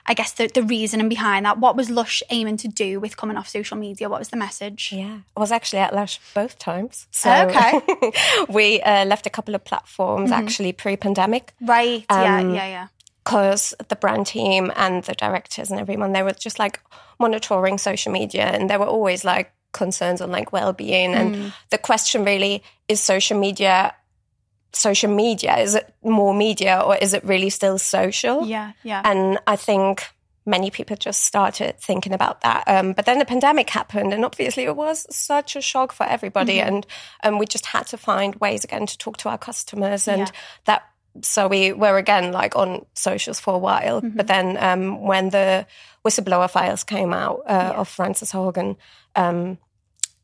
I 0.07 0.15
guess 0.15 0.33
the, 0.33 0.49
the 0.53 0.63
reasoning 0.63 1.09
behind 1.09 1.47
that. 1.47 1.59
What 1.59 1.77
was 1.77 1.89
Lush 1.89 2.23
aiming 2.31 2.57
to 2.59 2.69
do 2.69 2.99
with 3.01 3.17
coming 3.17 3.37
off 3.37 3.49
social 3.49 3.77
media? 3.77 4.09
What 4.09 4.19
was 4.19 4.29
the 4.31 4.37
message? 4.37 4.91
Yeah, 4.93 5.19
I 5.37 5.41
was 5.41 5.53
actually 5.53 5.79
at 5.81 5.95
Lush 5.95 6.19
both 6.35 6.59
times. 6.59 7.07
So 7.13 7.31
Okay. 7.31 7.81
we 8.49 8.81
uh, 8.83 9.05
left 9.05 9.27
a 9.27 9.31
couple 9.31 9.55
of 9.55 9.65
platforms 9.65 10.33
actually 10.33 10.73
pre-pandemic. 10.73 11.55
Right. 11.61 12.05
yeah. 12.11 12.39
Um, 12.39 12.55
Yeah. 12.55 12.67
Yeah. 12.67 12.87
because 13.25 13.75
the 13.89 13.97
brand 13.97 14.27
team 14.27 14.73
and 14.75 15.05
the 15.05 15.15
directors 15.15 15.71
and 15.71 15.79
everyone 15.79 16.13
they 16.13 16.23
were 16.25 16.33
just 16.33 16.59
like 16.59 16.81
monitoring 17.21 17.79
social 17.79 18.11
media 18.13 18.45
and 18.47 18.69
there 18.69 18.81
were 18.81 18.87
always 18.87 19.25
like 19.25 19.53
concerns 19.73 20.21
on 20.21 20.31
like 20.33 20.53
well-being 20.53 21.15
and 21.15 21.53
the 21.71 21.79
question 21.79 22.25
really 22.25 22.63
is 22.89 23.01
social 23.01 23.39
media 23.39 23.95
social 24.73 25.11
media 25.15 25.59
is 25.59 25.75
it 25.75 25.95
more 26.03 26.35
media 26.35 26.81
or 26.85 26.97
is 26.97 27.13
it 27.15 27.23
really 27.25 27.51
still 27.51 27.79
social 27.79 28.47
Yeah, 28.47 28.73
yeah. 28.83 29.03
and 29.05 29.39
I 29.47 29.57
think 29.57 30.05
many 30.45 30.71
people 30.71 30.97
just 30.97 31.23
started 31.25 31.79
thinking 31.79 32.13
about 32.13 32.41
that. 32.41 32.65
Um, 32.67 32.95
but 32.95 33.05
then 33.07 33.19
the 33.21 33.25
pandemic 33.25 33.71
happened, 33.71 34.13
and 34.13 34.25
obviously 34.25 34.65
it 34.65 34.75
was 34.75 35.07
such 35.15 35.55
a 35.57 35.61
shock 35.61 35.93
for 35.93 36.05
everybody, 36.05 36.57
Mm-hmm. 36.59 36.69
and 36.75 36.87
and 37.23 37.39
we 37.39 37.47
just 37.47 37.67
had 37.67 37.87
to 37.89 37.97
find 37.97 38.35
ways 38.37 38.65
again 38.65 38.87
to 38.87 38.99
talk 38.99 39.17
to 39.19 39.29
our 39.29 39.39
customers, 39.39 40.09
and 40.09 40.19
Yeah. 40.21 40.27
that. 40.65 40.83
So 41.21 41.47
we 41.47 41.73
were 41.73 41.99
again 41.99 42.33
like 42.33 42.57
on 42.57 42.87
socials 42.95 43.39
for 43.41 43.55
a 43.55 43.59
while, 43.59 44.01
Mm-hmm. 44.01 44.17
but 44.17 44.27
then 44.27 44.57
um, 44.59 45.03
when 45.07 45.31
the 45.31 45.67
whistleblower 46.05 46.51
files 46.51 46.83
came 46.85 47.13
out 47.13 47.43
uh, 47.47 47.75
of 47.77 47.89
Frances 47.89 48.33
Haugen. 48.33 48.77
Um, 49.15 49.59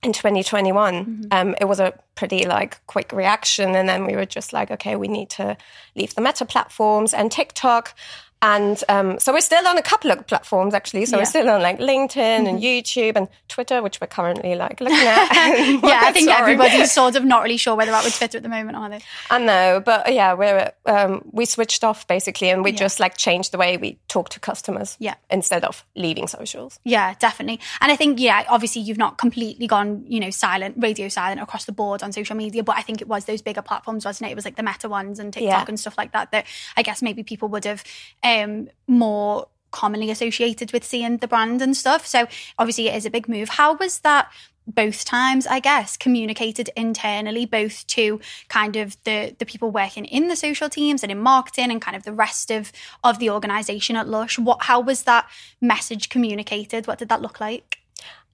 in 0.03 0.13
2021 0.13 0.79
Mm-hmm. 0.95 1.23
um, 1.33 1.55
it 1.61 1.65
was 1.65 1.81
a 1.81 1.93
pretty 2.15 2.47
like 2.47 2.85
quick 2.87 3.13
reaction 3.13 3.75
and 3.75 3.89
then 3.89 4.07
we 4.07 4.15
were 4.15 4.27
just 4.27 4.53
like 4.53 4.71
okay 4.71 4.97
we 4.97 5.09
need 5.09 5.31
to 5.31 5.57
leave 5.95 6.15
the 6.15 6.21
meta 6.21 6.45
platforms 6.45 7.13
and 7.15 7.31
tiktok 7.33 7.95
and 8.41 8.83
um, 8.89 9.19
so 9.19 9.33
we're 9.33 9.41
still 9.41 9.67
on 9.67 9.77
a 9.79 9.83
couple 9.83 10.11
of 10.11 10.27
platforms 10.27 10.75
actually 10.75 11.05
so 11.07 11.17
Yeah. 11.17 11.23
we're 11.23 11.27
still 11.27 11.49
on 11.51 11.61
like 11.63 11.79
linkedin 11.79 12.49
and 12.49 12.61
youtube 12.61 13.17
and 13.17 13.29
twitter 13.49 13.83
which 13.83 14.01
we're 14.01 14.07
currently 14.07 14.55
like 14.55 14.81
looking 14.81 14.97
at 14.97 15.29
yeah, 15.83 16.01
I 16.05 16.13
think 16.13 16.29
everybody's 16.31 16.93
sort 16.93 17.17
of 17.17 17.25
not 17.25 17.43
really 17.43 17.57
sure 17.57 17.75
whether 17.75 17.91
that 17.91 18.05
would 18.05 18.13
fit 18.13 18.35
at 18.35 18.43
the 18.43 18.49
moment, 18.49 18.77
are 18.77 18.89
they? 18.91 19.01
I 19.31 19.39
know, 19.39 19.83
but 19.85 20.13
yeah, 20.13 20.35
we're 20.35 20.73
um, 20.87 21.23
we 21.33 21.45
switched 21.45 21.83
off 21.85 22.07
basically, 22.07 22.51
and 22.51 22.63
we 22.63 22.73
just 22.73 23.01
like 23.01 23.17
changed 23.17 23.53
the 23.53 23.59
way 23.59 23.77
we 23.77 23.99
talk 24.09 24.29
to 24.31 24.41
customers. 24.41 24.97
Yeah. 25.01 25.15
instead 25.31 25.65
of 25.65 25.85
leaving 25.97 26.27
socials. 26.29 26.79
Yeah, 26.85 27.15
definitely. 27.19 27.61
And 27.81 27.91
I 27.93 27.97
think, 27.97 28.21
yeah, 28.21 28.45
obviously 28.49 28.83
you've 28.83 28.99
not 28.99 29.19
completely 29.19 29.67
gone, 29.67 30.05
you 30.07 30.21
know, 30.21 30.31
silent, 30.31 30.77
radio 30.79 31.09
silent 31.09 31.41
across 31.41 31.65
the 31.65 31.73
board 31.73 32.03
on 32.03 32.13
social 32.13 32.37
media, 32.37 32.63
but 32.63 32.77
I 32.77 32.83
think 32.83 33.01
it 33.01 33.09
was 33.09 33.25
those 33.25 33.43
bigger 33.43 33.63
platforms, 33.63 34.05
wasn't 34.05 34.29
it? 34.29 34.33
It 34.33 34.37
was 34.37 34.45
like 34.45 34.57
the 34.57 34.63
meta 34.63 34.89
ones 34.89 35.19
and 35.19 35.33
TikTok 35.33 35.51
Yeah. 35.51 35.65
and 35.69 35.79
stuff 35.81 35.97
like 35.99 36.13
that, 36.13 36.31
that 36.33 36.47
I 36.77 36.83
guess 36.83 37.03
maybe 37.03 37.23
people 37.23 37.49
would 37.49 37.65
have 37.65 37.83
um, 38.23 38.28
Um, 38.29 38.69
more 38.87 39.49
commonly 39.71 40.11
associated 40.11 40.73
with 40.73 40.85
seeing 40.85 41.19
the 41.19 41.29
brand 41.29 41.63
and 41.63 41.77
stuff. 41.77 42.07
So 42.07 42.27
obviously 42.59 42.89
it 42.89 42.97
is 42.97 43.07
a 43.07 43.11
big 43.11 43.29
move. 43.29 43.51
How 43.51 43.75
was 43.75 44.01
that? 44.01 44.31
both 44.75 45.05
times 45.05 45.47
i 45.47 45.59
guess 45.59 45.97
communicated 45.97 46.69
internally 46.77 47.47
both 47.47 47.87
to 47.87 48.21
kind 48.49 48.77
of 48.77 49.03
the 49.05 49.35
the 49.39 49.47
people 49.47 49.71
working 49.71 50.05
in 50.05 50.29
the 50.29 50.37
social 50.37 50.69
teams 50.69 51.03
and 51.03 51.11
in 51.11 51.19
marketing 51.19 51.71
and 51.71 51.81
kind 51.81 51.97
of 51.97 52.03
the 52.03 52.13
rest 52.13 52.51
of 52.51 52.71
of 53.03 53.19
the 53.19 53.31
organization 53.31 53.97
at 53.97 54.07
lush 54.07 54.39
what 54.39 54.65
how 54.65 54.79
was 54.79 55.05
that 55.05 55.27
message 55.61 56.11
communicated 56.11 56.87
what 56.87 56.99
did 56.99 57.09
that 57.09 57.23
look 57.23 57.41
like 57.41 57.78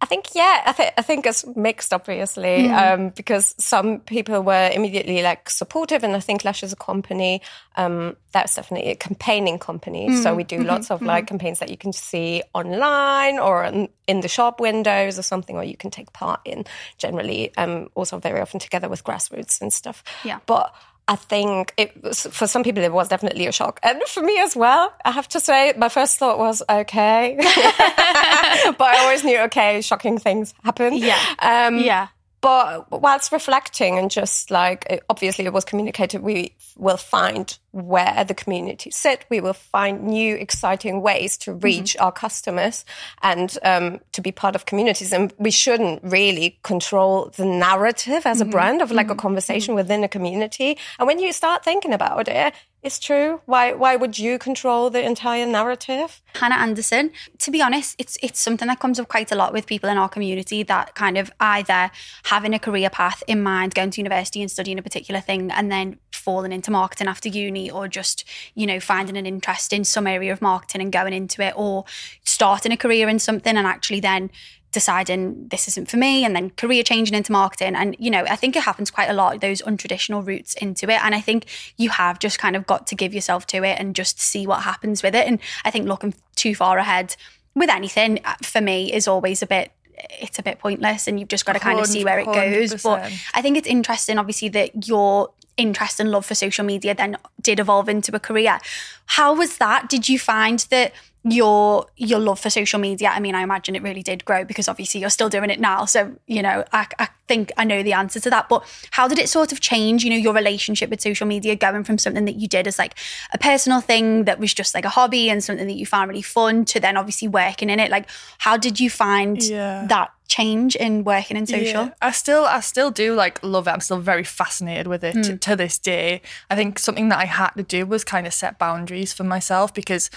I 0.04 0.06
think 0.06 0.34
yeah, 0.34 0.64
I, 0.66 0.72
th- 0.72 0.92
I 0.98 1.00
think 1.00 1.24
it's 1.24 1.46
mixed, 1.56 1.94
obviously, 1.94 2.68
um, 2.68 3.08
because 3.08 3.54
some 3.56 4.00
people 4.00 4.42
were 4.42 4.70
immediately 4.70 5.22
like 5.22 5.48
supportive, 5.48 6.04
and 6.04 6.14
I 6.14 6.20
think 6.20 6.44
Lush 6.44 6.62
is 6.62 6.74
a 6.74 6.76
company 6.76 7.40
um, 7.76 8.14
that's 8.30 8.54
definitely 8.54 8.90
a 8.90 8.96
campaigning 8.96 9.58
company. 9.58 10.14
So 10.16 10.34
we 10.34 10.44
do 10.44 10.62
lots 10.62 10.90
of 10.90 11.00
like 11.00 11.26
campaigns 11.26 11.58
that 11.60 11.70
you 11.70 11.78
can 11.78 11.94
see 11.94 12.42
online 12.52 13.38
or 13.38 13.64
in, 13.64 13.88
in 14.06 14.20
the 14.20 14.28
shop 14.28 14.60
windows 14.60 15.18
or 15.18 15.22
something, 15.22 15.56
or 15.56 15.64
you 15.64 15.78
can 15.78 15.90
take 15.90 16.12
part 16.12 16.40
in. 16.44 16.66
Generally, 16.98 17.56
um, 17.56 17.88
also 17.94 18.18
very 18.18 18.42
often 18.42 18.60
together 18.60 18.90
with 18.90 19.04
grassroots 19.04 19.62
and 19.62 19.72
stuff. 19.72 20.04
Yeah. 20.22 20.40
but. 20.44 20.74
I 21.06 21.16
think 21.16 21.74
it 21.76 22.02
was, 22.02 22.22
for 22.22 22.46
some 22.46 22.62
people 22.62 22.82
it 22.82 22.92
was 22.92 23.08
definitely 23.08 23.46
a 23.46 23.52
shock, 23.52 23.78
and 23.82 24.02
for 24.04 24.22
me 24.22 24.38
as 24.38 24.56
well. 24.56 24.92
I 25.04 25.10
have 25.10 25.28
to 25.28 25.40
say, 25.40 25.74
my 25.76 25.88
first 25.88 26.18
thought 26.18 26.38
was 26.38 26.62
okay, 26.68 27.36
but 27.38 28.80
I 28.80 28.98
always 29.00 29.22
knew 29.24 29.38
okay, 29.40 29.80
shocking 29.82 30.18
things 30.18 30.54
happen. 30.64 30.94
Yeah. 30.94 31.18
um, 31.40 31.78
yeah 31.78 32.08
But 32.44 33.00
whilst 33.00 33.32
reflecting 33.32 33.96
and 33.96 34.10
just 34.10 34.50
like 34.50 35.02
obviously 35.08 35.46
it 35.46 35.54
was 35.54 35.64
communicated, 35.64 36.20
we 36.20 36.54
will 36.76 36.98
find 36.98 37.58
where 37.70 38.22
the 38.22 38.34
community 38.34 38.90
sit. 38.90 39.24
We 39.30 39.40
will 39.40 39.54
find 39.54 40.02
new 40.02 40.34
exciting 40.36 41.00
ways 41.00 41.38
to 41.38 41.52
mm-hmm. 41.52 41.60
reach 41.60 41.96
our 41.96 42.12
customers 42.12 42.84
and 43.22 43.56
um, 43.62 44.00
to 44.12 44.20
be 44.20 44.30
part 44.30 44.54
of 44.56 44.66
communities. 44.66 45.10
And 45.10 45.32
we 45.38 45.50
shouldn't 45.50 46.04
really 46.04 46.58
control 46.62 47.32
the 47.34 47.46
narrative 47.46 48.26
as 48.26 48.42
a 48.42 48.44
mm-hmm. 48.44 48.50
brand 48.50 48.82
of 48.82 48.90
like 48.90 49.06
a 49.06 49.12
mm-hmm. 49.12 49.20
conversation 49.20 49.74
within 49.74 50.04
a 50.04 50.08
community. 50.08 50.76
And 50.98 51.06
when 51.06 51.20
you 51.20 51.32
start 51.32 51.64
thinking 51.64 51.94
about 51.94 52.28
it, 52.28 52.52
it's 52.84 52.98
true. 52.98 53.40
Why 53.46 53.72
why 53.72 53.96
would 53.96 54.18
you 54.18 54.38
control 54.38 54.90
the 54.90 55.02
entire 55.02 55.46
narrative? 55.46 56.20
Hannah 56.34 56.56
Anderson. 56.56 57.12
To 57.38 57.50
be 57.50 57.62
honest, 57.62 57.96
it's 57.98 58.18
it's 58.22 58.38
something 58.38 58.68
that 58.68 58.78
comes 58.78 59.00
up 59.00 59.08
quite 59.08 59.32
a 59.32 59.34
lot 59.34 59.54
with 59.54 59.66
people 59.66 59.88
in 59.88 59.96
our 59.96 60.08
community 60.08 60.62
that 60.64 60.94
kind 60.94 61.16
of 61.16 61.32
either 61.40 61.90
having 62.24 62.52
a 62.52 62.58
career 62.58 62.90
path 62.90 63.22
in 63.26 63.42
mind, 63.42 63.74
going 63.74 63.90
to 63.92 64.00
university 64.00 64.42
and 64.42 64.50
studying 64.50 64.78
a 64.78 64.82
particular 64.82 65.22
thing, 65.22 65.50
and 65.50 65.72
then 65.72 65.98
falling 66.12 66.52
into 66.52 66.70
marketing 66.70 67.08
after 67.08 67.30
uni, 67.30 67.70
or 67.70 67.88
just 67.88 68.24
you 68.54 68.66
know 68.66 68.78
finding 68.78 69.16
an 69.16 69.24
interest 69.24 69.72
in 69.72 69.82
some 69.82 70.06
area 70.06 70.30
of 70.30 70.42
marketing 70.42 70.82
and 70.82 70.92
going 70.92 71.14
into 71.14 71.42
it, 71.42 71.54
or 71.56 71.86
starting 72.24 72.70
a 72.70 72.76
career 72.76 73.08
in 73.08 73.18
something 73.18 73.56
and 73.56 73.66
actually 73.66 74.00
then 74.00 74.30
deciding 74.74 75.48
this 75.48 75.68
isn't 75.68 75.88
for 75.88 75.96
me 75.96 76.24
and 76.24 76.34
then 76.36 76.50
career 76.50 76.82
changing 76.82 77.16
into 77.16 77.32
marketing. 77.32 77.74
And 77.74 77.96
you 77.98 78.10
know 78.10 78.24
i 78.28 78.36
think 78.36 78.56
it 78.56 78.64
happens 78.64 78.90
quite 78.90 79.08
a 79.08 79.14
lot 79.14 79.40
those 79.40 79.62
untraditional 79.62 80.26
routes 80.26 80.54
into 80.54 80.90
it. 80.90 81.02
And 81.02 81.14
i 81.14 81.20
think 81.20 81.46
you 81.78 81.88
have 81.90 82.18
just 82.18 82.38
kind 82.38 82.56
of 82.56 82.66
got 82.66 82.86
to 82.88 82.94
give 82.94 83.14
yourself 83.14 83.46
to 83.48 83.64
it 83.64 83.78
and 83.78 83.96
just 83.96 84.20
see 84.20 84.46
what 84.46 84.62
happens 84.62 85.02
with 85.02 85.14
it. 85.14 85.26
And 85.26 85.38
i 85.64 85.70
think 85.70 85.86
looking 85.86 86.14
too 86.34 86.54
far 86.54 86.76
ahead 86.78 87.16
with 87.54 87.70
anything 87.70 88.20
uh, 88.24 88.34
for 88.42 88.60
me 88.60 88.92
is 88.92 89.08
always 89.08 89.40
a 89.42 89.46
bit 89.46 89.72
it's 90.20 90.40
a 90.40 90.42
bit 90.42 90.58
pointless 90.58 91.06
and 91.06 91.20
you've 91.20 91.28
just 91.28 91.46
got 91.46 91.52
to 91.52 91.60
kind 91.60 91.78
of 91.78 91.86
see 91.86 92.04
where 92.04 92.18
it 92.18 92.26
goes. 92.26 92.82
But 92.82 93.02
100%. 93.02 93.30
i 93.34 93.40
think 93.40 93.56
it's 93.56 93.68
interesting 93.68 94.18
obviously 94.18 94.48
that 94.50 94.88
your 94.88 95.30
interest 95.56 96.00
and 96.00 96.10
love 96.10 96.26
for 96.26 96.34
social 96.34 96.64
media 96.64 96.94
then 96.94 97.16
did 97.40 97.60
evolve 97.60 97.88
into 97.88 98.14
a 98.14 98.20
career. 98.20 98.58
How 99.06 99.34
was 99.34 99.58
that? 99.58 99.88
Did 99.88 100.08
you 100.08 100.18
find 100.18 100.60
that 100.70 100.92
your 101.26 101.86
your 101.96 102.18
love 102.18 102.38
for 102.38 102.50
social 102.50 102.78
media 102.78 103.08
i 103.08 103.18
mean 103.18 103.34
i 103.34 103.40
imagine 103.40 103.74
it 103.74 103.82
really 103.82 104.02
did 104.02 104.22
grow 104.26 104.44
because 104.44 104.68
obviously 104.68 105.00
you're 105.00 105.08
still 105.08 105.30
doing 105.30 105.48
it 105.48 105.58
now. 105.58 105.86
So 105.86 106.12
you 106.26 106.42
know 106.42 106.64
I, 106.70 106.86
I 106.98 107.08
think 107.26 107.50
i 107.56 107.64
know 107.64 107.82
the 107.82 107.94
answer 107.94 108.20
to 108.20 108.28
that 108.28 108.46
but 108.50 108.62
how 108.90 109.08
did 109.08 109.18
it 109.18 109.30
sort 109.30 109.50
of 109.50 109.60
change 109.60 110.04
you 110.04 110.10
know 110.10 110.16
your 110.16 110.34
relationship 110.34 110.90
with 110.90 111.00
social 111.00 111.26
media 111.26 111.56
going 111.56 111.82
from 111.82 111.96
something 111.96 112.26
that 112.26 112.36
you 112.36 112.46
did 112.46 112.66
as 112.66 112.78
like 112.78 112.94
a 113.32 113.38
personal 113.38 113.80
thing 113.80 114.24
that 114.24 114.38
was 114.38 114.52
just 114.52 114.74
like 114.74 114.84
a 114.84 114.90
hobby 114.90 115.30
and 115.30 115.42
something 115.42 115.66
that 115.66 115.72
you 115.76 115.86
found 115.86 116.10
really 116.10 116.20
fun 116.20 116.66
to 116.66 116.78
then 116.78 116.98
obviously 116.98 117.26
working 117.26 117.70
in 117.70 117.80
it? 117.80 117.90
Like 117.90 118.06
how 118.36 118.58
did 118.58 118.78
you 118.78 118.90
find 118.90 119.42
Yeah. 119.42 119.86
that 119.88 120.12
change 120.28 120.74
in 120.76 121.04
working 121.04 121.36
in 121.36 121.46
social 121.46 121.84
Yeah. 121.84 121.94
I 122.00 122.10
still 122.10 122.44
I 122.44 122.60
still 122.60 122.90
do 122.90 123.14
like 123.14 123.42
love 123.42 123.68
it. 123.68 123.70
I'm 123.70 123.80
still 123.80 124.00
very 124.00 124.24
fascinated 124.24 124.86
with 124.86 125.04
it 125.04 125.12
to, 125.12 125.32
mm. 125.34 125.40
to 125.40 125.56
this 125.56 125.78
day. 125.78 126.22
I 126.50 126.56
think 126.56 126.78
something 126.78 127.08
that 127.10 127.18
I 127.18 127.26
had 127.26 127.50
to 127.50 127.62
do 127.62 127.86
was 127.86 128.04
kind 128.04 128.26
of 128.26 128.32
set 128.32 128.58
boundaries 128.58 129.12
for 129.12 129.24
myself 129.24 129.74
because 129.74 130.10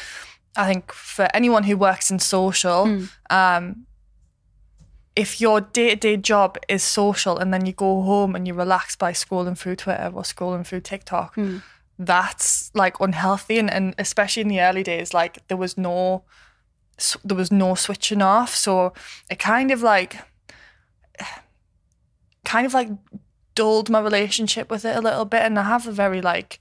I 0.55 0.65
think 0.67 0.91
for 0.91 1.27
anyone 1.33 1.63
who 1.63 1.77
works 1.77 2.09
in 2.09 2.19
social, 2.19 2.85
mm. 2.85 3.09
um, 3.29 3.85
if 5.15 5.41
your 5.41 5.61
day 5.61 5.89
to 5.89 5.95
day 5.95 6.17
job 6.17 6.57
is 6.67 6.83
social 6.83 7.37
and 7.37 7.53
then 7.53 7.65
you 7.65 7.73
go 7.73 8.01
home 8.01 8.35
and 8.35 8.47
you 8.47 8.53
relax 8.53 8.95
by 8.95 9.11
scrolling 9.11 9.57
through 9.57 9.75
Twitter 9.75 10.11
or 10.13 10.23
scrolling 10.23 10.65
through 10.65 10.81
TikTok, 10.81 11.35
mm. 11.35 11.61
that's 11.99 12.71
like 12.73 12.99
unhealthy. 12.99 13.59
And, 13.59 13.69
and 13.69 13.93
especially 13.97 14.41
in 14.41 14.47
the 14.47 14.61
early 14.61 14.83
days, 14.83 15.13
like 15.13 15.45
there 15.47 15.57
was 15.57 15.77
no 15.77 16.23
there 17.23 17.37
was 17.37 17.51
no 17.51 17.75
switching 17.75 18.21
off. 18.21 18.55
So 18.55 18.93
it 19.29 19.39
kind 19.39 19.71
of 19.71 19.81
like 19.81 20.17
kind 22.43 22.65
of 22.65 22.73
like 22.73 22.89
dulled 23.55 23.89
my 23.89 23.99
relationship 23.99 24.69
with 24.69 24.85
it 24.85 24.95
a 24.95 25.01
little 25.01 25.25
bit 25.25 25.41
and 25.41 25.59
I 25.59 25.63
have 25.63 25.87
a 25.87 25.91
very 25.91 26.21
like 26.21 26.59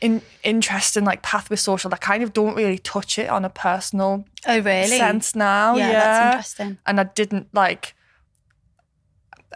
in 0.00 0.20
interesting 0.42 1.04
like 1.04 1.22
path 1.22 1.48
with 1.48 1.58
social 1.58 1.88
that 1.90 2.02
kind 2.02 2.22
of 2.22 2.32
don't 2.32 2.54
really 2.54 2.78
touch 2.78 3.18
it 3.18 3.28
on 3.30 3.44
a 3.44 3.48
personal 3.48 4.26
oh 4.46 4.60
really 4.60 4.98
sense 4.98 5.34
now. 5.34 5.74
yeah, 5.74 5.88
Yeah, 5.88 5.92
that's 5.92 6.34
interesting 6.34 6.78
And 6.86 7.00
I 7.00 7.04
didn't 7.04 7.48
like 7.52 7.94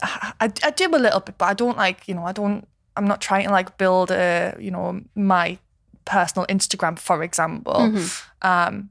I, 0.01 0.33
I 0.39 0.51
I 0.63 0.71
do 0.71 0.87
a 0.87 0.97
little 0.97 1.19
bit, 1.19 1.37
but 1.37 1.45
I 1.45 1.53
don't 1.53 1.77
like, 1.77 2.07
you 2.07 2.15
know, 2.15 2.25
I 2.25 2.31
don't 2.31 2.67
I'm 2.97 3.05
not 3.05 3.21
trying 3.21 3.45
to 3.45 3.51
like 3.51 3.77
build 3.77 4.11
a, 4.11 4.55
you 4.59 4.71
know, 4.71 5.01
my 5.15 5.57
personal 6.05 6.45
Instagram, 6.47 6.99
for 6.99 7.23
example. 7.23 7.73
Mm-hmm. 7.73 8.47
Um, 8.47 8.89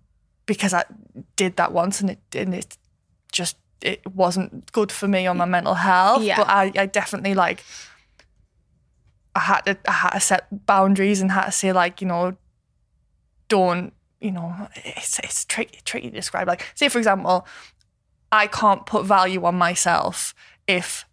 because 0.51 0.75
I 0.75 0.83
did 1.37 1.55
that 1.59 1.71
once 1.71 2.01
and 2.01 2.11
it 2.11 2.19
and 2.35 2.53
it 2.53 2.77
just 3.31 3.57
it 3.81 4.01
wasn't 4.15 4.73
good 4.73 4.91
for 4.91 5.07
me 5.07 5.29
on 5.29 5.37
my 5.37 5.45
mental 5.45 5.75
health. 5.75 6.25
Yeah. 6.25 6.37
But 6.39 6.49
I, 6.49 6.73
I 6.77 6.87
definitely 6.87 7.35
like 7.35 7.63
I 9.37 9.41
had 9.41 9.61
to 9.67 9.79
I 9.87 9.93
had 9.93 10.11
to 10.11 10.21
set 10.21 10.67
boundaries 10.67 11.21
and 11.21 11.31
had 11.31 11.47
to 11.47 11.53
say 11.53 11.73
like, 11.73 12.01
you 12.01 12.09
know, 12.09 12.37
don't, 13.49 13.93
you 14.21 14.33
know, 14.33 14.69
it's 14.75 15.21
it's 15.21 15.45
tricky 15.45 15.79
tricky 15.85 16.11
to 16.11 16.17
describe. 16.17 16.49
Like, 16.49 16.67
say 16.75 16.89
for 16.89 16.99
example, 16.99 17.47
I 18.33 18.49
can't 18.49 18.85
put 18.87 19.05
value 19.07 19.45
on 19.45 19.55
myself 19.55 20.35
if 20.67 21.05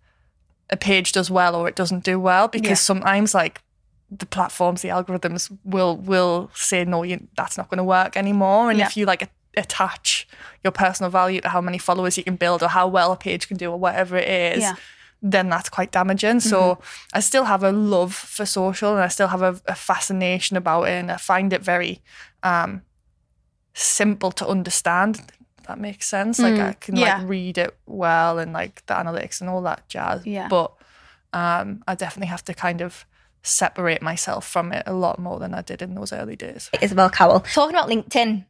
a 0.72 0.78
page 0.78 1.12
does 1.12 1.30
well 1.30 1.56
or 1.56 1.68
it 1.68 1.76
doesn't 1.76 2.04
do 2.04 2.20
well 2.20 2.48
because 2.48 2.70
Yeah. 2.70 2.76
sometimes 2.76 3.36
like 3.36 3.62
the 4.10 4.26
platforms, 4.26 4.82
the 4.82 4.90
algorithms 4.90 5.56
will 5.64 5.98
will 5.98 6.50
say 6.54 6.86
no, 6.86 7.04
you, 7.04 7.28
that's 7.36 7.58
not 7.58 7.70
going 7.70 7.78
to 7.78 7.84
work 7.84 8.16
anymore. 8.16 8.70
And 8.70 8.80
Yeah. 8.80 8.88
if 8.88 8.96
you 8.98 9.06
like 9.06 9.22
a- 9.24 9.30
attach 9.60 10.28
your 10.64 10.72
personal 10.72 11.10
value 11.10 11.42
to 11.42 11.50
how 11.50 11.62
many 11.62 11.78
followers 11.78 12.18
you 12.18 12.24
can 12.24 12.36
build 12.36 12.62
or 12.64 12.70
how 12.70 12.88
well 12.88 13.12
a 13.12 13.18
page 13.18 13.48
can 13.48 13.58
do 13.58 13.72
or 13.72 13.78
whatever 13.78 14.16
it 14.18 14.28
is, 14.56 14.62
Yeah. 14.62 14.76
then 15.22 15.50
that's 15.50 15.68
quite 15.70 15.92
damaging. 15.92 16.40
So 16.40 16.80
I 17.14 17.20
still 17.22 17.46
have 17.46 17.64
a 17.64 17.72
love 17.72 18.14
for 18.14 18.46
social 18.46 18.94
and 18.94 19.02
I 19.04 19.08
still 19.10 19.28
have 19.28 19.42
a, 19.42 19.60
a 19.66 19.76
fascination 19.76 20.56
about 20.58 20.84
it, 20.84 20.92
and 20.92 21.12
I 21.12 21.18
find 21.18 21.52
it 21.52 21.62
very 21.62 22.02
um, 22.44 22.84
simple 23.74 24.32
to 24.34 24.48
understand. 24.48 25.22
That 25.68 25.80
makes 25.80 26.08
sense. 26.08 26.40
Like 26.40 26.60
I 26.60 26.74
can 26.74 26.96
yeah. 26.96 27.18
like 27.18 27.28
read 27.28 27.58
it 27.58 27.76
well 27.86 28.40
and 28.40 28.54
like 28.54 28.86
the 28.86 28.94
analytics 28.94 29.42
and 29.42 29.50
all 29.50 29.62
that 29.64 29.90
jazz. 29.90 30.26
Yeah. 30.26 30.48
But 30.48 30.72
um, 31.34 31.84
I 31.88 31.96
definitely 31.96 32.28
have 32.28 32.46
to 32.46 32.54
kind 32.54 32.82
of 32.82 33.06
separate 33.48 34.02
myself 34.02 34.48
from 34.48 34.72
it 34.72 34.84
a 34.86 34.94
lot 34.94 35.20
more 35.20 35.40
than 35.40 35.54
I 35.54 35.62
did 35.62 35.82
in 35.82 35.96
those 35.96 36.14
early 36.14 36.36
days. 36.36 36.70
Isabel 36.82 37.10
Cowell. 37.10 37.42
Talking 37.42 37.76
about 37.76 37.90
LinkedIn, 37.90 38.46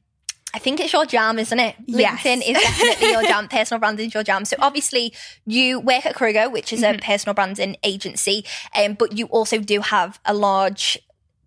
I 0.53 0.59
think 0.59 0.79
it's 0.79 0.93
your 0.93 1.05
jam, 1.05 1.39
isn't 1.39 1.59
it? 1.59 1.75
Yes. 1.85 2.21
LinkedIn 2.23 2.37
is 2.37 2.61
definitely 2.61 3.11
your 3.11 3.23
jam. 3.23 3.47
Personal 3.49 3.79
branding 3.79 4.07
is 4.07 4.13
your 4.13 4.23
jam. 4.23 4.45
So 4.45 4.55
obviously, 4.59 5.13
you 5.45 5.79
work 5.79 6.05
at 6.05 6.15
Kruger, 6.15 6.49
which 6.49 6.71
is 6.71 6.83
a 6.83 6.97
personal 6.97 7.33
branding 7.33 7.75
agency, 7.83 8.45
um, 8.75 8.93
but 8.93 9.17
you 9.17 9.25
also 9.27 9.59
do 9.59 9.81
have 9.81 10.19
a 10.25 10.33
large 10.33 10.97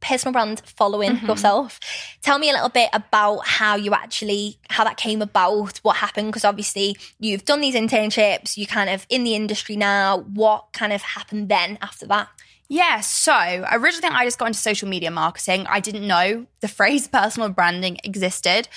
personal 0.00 0.32
brand 0.32 0.62
following 0.66 1.12
mm-hmm. 1.12 1.26
yourself. 1.26 1.80
Tell 2.22 2.38
me 2.38 2.50
a 2.50 2.52
little 2.52 2.68
bit 2.68 2.90
about 2.92 3.46
how 3.46 3.76
you 3.76 3.92
actually 3.94 4.58
how 4.68 4.84
that 4.84 4.96
came 4.96 5.22
about, 5.22 5.78
what 5.78 5.96
happened 5.96 6.28
because 6.28 6.44
obviously 6.44 6.96
you've 7.18 7.44
done 7.44 7.60
these 7.60 7.74
internships, 7.74 8.56
you 8.56 8.66
kind 8.66 8.90
of 8.90 9.06
in 9.08 9.24
the 9.24 9.34
industry 9.34 9.76
now. 9.76 10.20
What 10.20 10.72
kind 10.72 10.92
of 10.92 11.02
happened 11.02 11.48
then 11.48 11.78
after 11.82 12.06
that? 12.06 12.28
Yeah, 12.68 13.00
so 13.00 13.66
originally 13.72 14.14
I 14.14 14.24
just 14.24 14.38
got 14.38 14.46
into 14.46 14.60
social 14.60 14.88
media 14.88 15.10
marketing. 15.10 15.66
I 15.68 15.80
didn't 15.80 16.06
know 16.06 16.46
the 16.60 16.68
phrase 16.78 17.08
personal 17.08 17.48
branding 17.48 17.98
existed. 18.04 18.68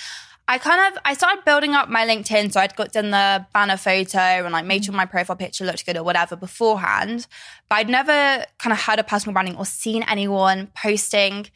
I 0.46 0.58
kind 0.58 0.92
of 0.92 1.00
I 1.04 1.14
started 1.14 1.44
building 1.44 1.74
up 1.74 1.88
my 1.88 2.06
LinkedIn, 2.06 2.52
so 2.52 2.60
I'd 2.60 2.76
got 2.76 2.92
done 2.92 3.10
the 3.10 3.46
banner 3.54 3.78
photo 3.78 4.18
and 4.18 4.52
like 4.52 4.66
made 4.66 4.84
sure 4.84 4.94
my 4.94 5.06
profile 5.06 5.36
picture 5.36 5.64
looked 5.64 5.86
good 5.86 5.96
or 5.96 6.02
whatever 6.02 6.36
beforehand. 6.36 7.26
But 7.68 7.76
I'd 7.76 7.88
never 7.88 8.44
kind 8.58 8.72
of 8.72 8.80
heard 8.80 8.98
of 8.98 9.06
personal 9.06 9.32
branding 9.32 9.56
or 9.56 9.64
seen 9.64 10.02
anyone 10.02 10.70
posting 10.76 11.46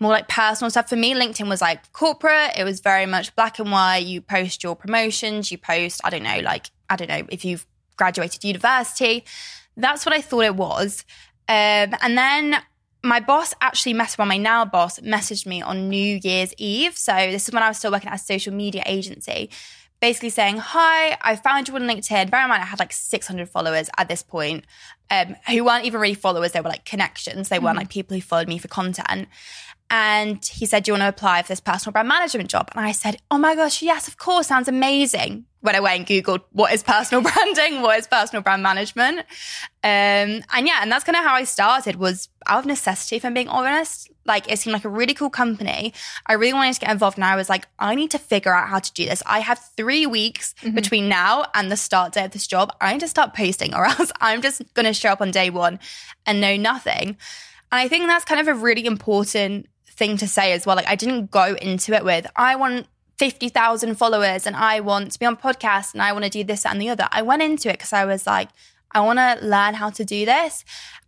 more 0.00 0.10
like 0.10 0.26
personal 0.26 0.70
stuff. 0.70 0.88
For 0.88 0.96
me, 0.96 1.14
LinkedIn 1.14 1.48
was 1.48 1.60
like 1.60 1.92
corporate. 1.92 2.52
It 2.58 2.64
was 2.64 2.80
very 2.80 3.06
much 3.06 3.34
black 3.36 3.60
and 3.60 3.70
white. 3.70 3.98
You 3.98 4.20
post 4.20 4.64
your 4.64 4.74
promotions, 4.74 5.52
you 5.52 5.58
post, 5.58 6.00
I 6.02 6.10
don't 6.10 6.24
know, 6.24 6.40
like, 6.40 6.70
I 6.90 6.96
don't 6.96 7.08
know, 7.08 7.22
if 7.28 7.44
you've 7.44 7.64
graduated 7.96 8.42
university. 8.42 9.24
That's 9.76 10.04
what 10.04 10.14
I 10.14 10.20
thought 10.20 10.44
it 10.44 10.56
was. 10.56 11.04
Um, 11.48 11.94
and 12.02 12.18
then 12.18 12.56
my 13.02 13.20
boss 13.20 13.54
actually 13.60 13.94
messaged, 13.94 14.18
well, 14.18 14.28
my 14.28 14.36
now 14.36 14.64
boss 14.64 15.00
messaged 15.00 15.46
me 15.46 15.60
on 15.60 15.88
New 15.88 16.20
Year's 16.22 16.54
Eve. 16.56 16.96
So 16.96 17.12
this 17.12 17.48
is 17.48 17.54
when 17.54 17.62
I 17.62 17.68
was 17.68 17.78
still 17.78 17.90
working 17.90 18.08
at 18.08 18.14
a 18.20 18.22
social 18.22 18.54
media 18.54 18.82
agency, 18.86 19.50
basically 20.00 20.30
saying, 20.30 20.58
Hi, 20.58 21.18
I 21.20 21.36
found 21.36 21.68
you 21.68 21.74
on 21.74 21.82
LinkedIn. 21.82 22.30
Bear 22.30 22.42
in 22.42 22.48
mind, 22.48 22.62
I 22.62 22.66
had 22.66 22.78
like 22.78 22.92
600 22.92 23.48
followers 23.48 23.90
at 23.98 24.08
this 24.08 24.22
point, 24.22 24.64
um, 25.10 25.36
who 25.48 25.64
weren't 25.64 25.84
even 25.84 26.00
really 26.00 26.14
followers. 26.14 26.52
They 26.52 26.60
were 26.60 26.68
like 26.68 26.84
connections. 26.84 27.48
They 27.48 27.58
weren't 27.58 27.76
like 27.76 27.88
people 27.88 28.14
who 28.14 28.20
followed 28.20 28.48
me 28.48 28.58
for 28.58 28.68
content. 28.68 29.28
And 29.90 30.42
he 30.44 30.64
said, 30.64 30.84
Do 30.84 30.90
you 30.90 30.92
want 30.94 31.02
to 31.02 31.08
apply 31.08 31.42
for 31.42 31.48
this 31.48 31.60
personal 31.60 31.92
brand 31.92 32.08
management 32.08 32.48
job? 32.48 32.70
And 32.74 32.84
I 32.84 32.92
said, 32.92 33.18
Oh 33.30 33.38
my 33.38 33.54
gosh, 33.54 33.82
yes, 33.82 34.08
of 34.08 34.16
course, 34.16 34.46
sounds 34.46 34.68
amazing. 34.68 35.44
When 35.60 35.76
I 35.76 35.80
went 35.80 35.98
and 35.98 36.06
Googled 36.06 36.40
what 36.50 36.72
is 36.72 36.82
personal 36.82 37.22
branding, 37.30 37.82
what 37.82 37.98
is 37.98 38.06
personal 38.06 38.42
brand 38.42 38.62
management. 38.62 39.18
Um, 39.84 40.42
and 40.54 40.66
yeah, 40.66 40.78
and 40.80 40.90
that's 40.90 41.04
kind 41.04 41.14
of 41.14 41.24
how 41.24 41.34
I 41.34 41.44
started 41.44 41.96
was 41.96 42.28
out 42.46 42.60
of 42.60 42.66
necessity, 42.66 43.16
if 43.16 43.24
I'm 43.24 43.34
being 43.34 43.48
honest. 43.48 44.10
Like 44.24 44.50
it 44.50 44.58
seemed 44.58 44.72
like 44.72 44.84
a 44.84 44.88
really 44.88 45.14
cool 45.14 45.30
company. 45.30 45.92
I 46.26 46.34
really 46.34 46.52
wanted 46.52 46.74
to 46.74 46.80
get 46.80 46.90
involved 46.90 47.18
and 47.18 47.24
I 47.24 47.34
was 47.34 47.48
like, 47.48 47.66
I 47.78 47.94
need 47.94 48.10
to 48.12 48.18
figure 48.18 48.54
out 48.54 48.68
how 48.68 48.78
to 48.78 48.92
do 48.92 49.04
this. 49.04 49.22
I 49.26 49.40
have 49.40 49.58
three 49.76 50.06
weeks 50.06 50.54
mm-hmm. 50.60 50.74
between 50.74 51.08
now 51.08 51.46
and 51.54 51.70
the 51.70 51.76
start 51.76 52.12
day 52.12 52.24
of 52.24 52.30
this 52.30 52.46
job. 52.46 52.74
I 52.80 52.92
need 52.92 53.00
to 53.00 53.08
start 53.08 53.34
posting 53.34 53.74
or 53.74 53.84
else 53.86 54.12
I'm 54.20 54.42
just 54.42 54.62
going 54.74 54.86
to 54.86 54.92
show 54.92 55.10
up 55.10 55.20
on 55.20 55.30
day 55.30 55.50
one 55.50 55.80
and 56.24 56.40
know 56.40 56.56
nothing. 56.56 57.16
And 57.72 57.80
I 57.80 57.88
think 57.88 58.06
that's 58.06 58.24
kind 58.24 58.40
of 58.40 58.48
a 58.48 58.54
really 58.54 58.86
important 58.86 59.66
thing 59.86 60.16
to 60.18 60.28
say 60.28 60.52
as 60.52 60.66
well. 60.66 60.76
Like 60.76 60.88
I 60.88 60.94
didn't 60.94 61.30
go 61.30 61.54
into 61.54 61.94
it 61.94 62.04
with, 62.04 62.26
I 62.36 62.56
want 62.56 62.86
50,000 63.18 63.94
followers 63.94 64.46
and 64.46 64.56
I 64.56 64.80
want 64.80 65.12
to 65.12 65.18
be 65.18 65.26
on 65.26 65.36
podcast 65.36 65.92
and 65.92 66.02
I 66.02 66.12
want 66.12 66.24
to 66.24 66.30
do 66.30 66.44
this 66.44 66.62
that, 66.62 66.72
and 66.72 66.80
the 66.80 66.88
other. 66.88 67.08
I 67.10 67.22
went 67.22 67.42
into 67.42 67.68
it 67.68 67.74
because 67.74 67.92
I 67.92 68.04
was 68.04 68.26
like, 68.26 68.48
I 68.90 69.00
want 69.00 69.18
to 69.18 69.38
learn 69.46 69.74
how 69.74 69.90
to 69.90 70.04
do 70.04 70.24
this. 70.24 70.64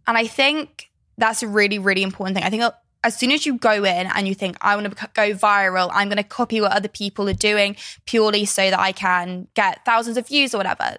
And 0.06 0.16
I 0.16 0.26
think 0.26 0.90
that's 1.18 1.42
a 1.42 1.48
really, 1.48 1.78
really 1.78 2.02
important 2.02 2.36
thing. 2.36 2.44
I 2.44 2.50
think 2.50 2.64
as 3.02 3.16
soon 3.16 3.32
as 3.32 3.44
you 3.44 3.58
go 3.58 3.84
in 3.84 4.06
and 4.06 4.26
you 4.26 4.34
think, 4.34 4.56
I 4.60 4.74
want 4.76 4.96
to 4.96 5.10
go 5.14 5.32
viral, 5.32 5.90
I'm 5.92 6.08
going 6.08 6.16
to 6.16 6.22
copy 6.22 6.60
what 6.60 6.72
other 6.72 6.88
people 6.88 7.28
are 7.28 7.34
doing 7.34 7.76
purely 8.06 8.46
so 8.46 8.70
that 8.70 8.78
I 8.78 8.92
can 8.92 9.48
get 9.54 9.84
thousands 9.84 10.16
of 10.16 10.26
views 10.26 10.54
or 10.54 10.58
whatever, 10.58 10.96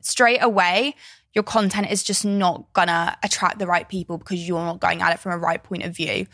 straight 0.00 0.42
away, 0.42 0.94
your 1.34 1.42
content 1.42 1.90
is 1.90 2.02
just 2.02 2.24
not 2.24 2.70
gonna 2.74 3.16
attract 3.22 3.58
the 3.58 3.66
right 3.66 3.88
people 3.88 4.18
because 4.18 4.46
you're 4.46 4.58
not 4.58 4.80
going 4.80 5.00
at 5.00 5.14
it 5.14 5.18
from 5.18 5.32
a 5.32 5.38
right 5.38 5.62
point 5.62 5.82
of 5.82 5.96
view. 5.96 6.26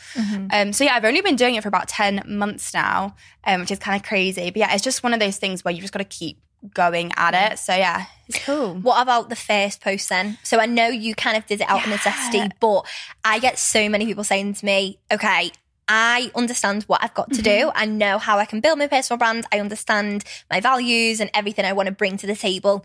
Um, 0.53 0.73
so 0.73 0.85
yeah, 0.85 0.95
I've 0.95 1.05
only 1.05 1.21
been 1.21 1.37
doing 1.37 1.55
it 1.55 1.63
for 1.63 1.69
about 1.69 1.89
ten 1.89 2.23
months 2.27 2.75
now, 2.75 3.15
um, 3.45 3.61
which 3.61 3.71
is 3.71 3.79
kind 3.79 3.95
of 4.01 4.07
crazy. 4.07 4.51
But 4.51 4.57
yeah, 4.57 4.75
it's 4.75 4.83
just 4.83 5.05
one 5.05 5.15
of 5.15 5.21
those 5.21 5.37
things 5.37 5.65
where 5.65 5.73
you 5.73 5.81
just 5.81 5.93
got 5.93 6.01
to 6.01 6.05
keep 6.05 6.41
going 6.75 7.13
at 7.17 7.53
it. 7.53 7.59
So 7.59 7.75
yeah, 7.75 8.07
it's 8.27 8.45
cool. 8.45 8.75
What 8.75 9.01
about 9.01 9.29
the 9.29 9.37
first 9.37 9.81
post 9.81 10.09
then? 10.09 10.39
So 10.43 10.59
I 10.59 10.67
know 10.67 10.89
you 10.89 11.15
kind 11.15 11.37
of 11.37 11.47
did 11.47 11.61
it 11.61 11.69
out 11.69 11.85
of 11.85 11.91
necessity, 11.91 12.49
but 12.61 12.87
I 13.25 13.39
get 13.39 13.59
so 13.59 13.89
many 13.89 14.07
people 14.07 14.25
saying 14.25 14.55
to 14.55 14.65
me, 14.65 14.99
okay, 15.13 15.51
I 15.89 16.31
understand 16.35 16.83
what 16.85 17.03
I've 17.03 17.15
got 17.15 17.33
to 17.33 17.43
do. 17.43 17.51
Mm-hmm. 17.51 17.79
I 17.79 17.87
know 17.87 18.19
how 18.19 18.39
I 18.39 18.45
can 18.45 18.61
build 18.61 18.79
my 18.79 18.87
personal 18.87 19.19
brand. 19.19 19.47
I 19.53 19.61
understand 19.61 20.25
my 20.51 20.61
values 20.61 21.21
and 21.21 21.31
everything 21.33 21.65
I 21.65 21.73
want 21.73 21.87
to 21.87 21.93
bring 21.93 22.19
to 22.19 22.27
the 22.27 22.37
table. 22.37 22.85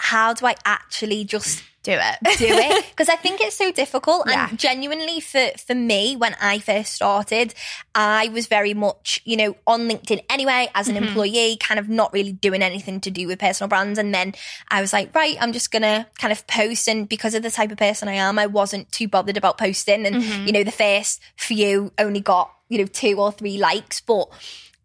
How 0.00 0.34
do 0.34 0.46
I 0.46 0.54
actually 0.64 1.24
just 1.24 1.62
Do 1.88 1.94
it. 1.94 2.38
do 2.38 2.44
it 2.46 2.84
because 2.90 3.08
I 3.08 3.16
think 3.16 3.40
it's 3.40 3.56
so 3.56 3.72
difficult. 3.72 4.24
Yeah. 4.28 4.48
And 4.50 4.58
genuinely, 4.58 5.20
for 5.20 5.48
for 5.66 5.74
me, 5.74 6.16
when 6.16 6.36
I 6.38 6.58
first 6.58 6.92
started, 6.92 7.54
I 7.94 8.28
was 8.28 8.46
very 8.46 8.74
much, 8.74 9.22
you 9.24 9.38
know, 9.38 9.56
on 9.66 9.88
LinkedIn 9.88 10.22
anyway 10.28 10.68
as 10.74 10.88
an 10.88 10.96
Mm-hmm. 10.96 11.06
employee, 11.06 11.56
kind 11.58 11.78
of 11.80 11.88
not 11.88 12.12
really 12.12 12.32
doing 12.32 12.60
anything 12.62 13.00
to 13.00 13.10
do 13.10 13.26
with 13.26 13.38
personal 13.38 13.68
brands. 13.68 13.98
And 13.98 14.12
then 14.14 14.34
I 14.70 14.82
was 14.82 14.92
like, 14.92 15.14
right, 15.14 15.36
I'm 15.40 15.52
just 15.54 15.70
gonna 15.70 16.06
kind 16.18 16.30
of 16.32 16.46
post. 16.46 16.88
And 16.88 17.08
because 17.08 17.34
of 17.34 17.42
the 17.42 17.50
type 17.50 17.72
of 17.72 17.78
person 17.78 18.06
I 18.08 18.14
am, 18.14 18.38
I 18.38 18.46
wasn't 18.46 18.92
too 18.92 19.08
bothered 19.08 19.38
about 19.38 19.56
posting. 19.56 20.04
And 20.04 20.16
Mm-hmm. 20.16 20.46
you 20.46 20.52
know, 20.52 20.64
the 20.64 20.70
first 20.72 21.22
few 21.36 21.90
only 21.98 22.20
got 22.20 22.52
you 22.68 22.76
know 22.78 22.86
two 22.86 23.18
or 23.18 23.32
three 23.32 23.56
likes, 23.56 24.02
but 24.02 24.28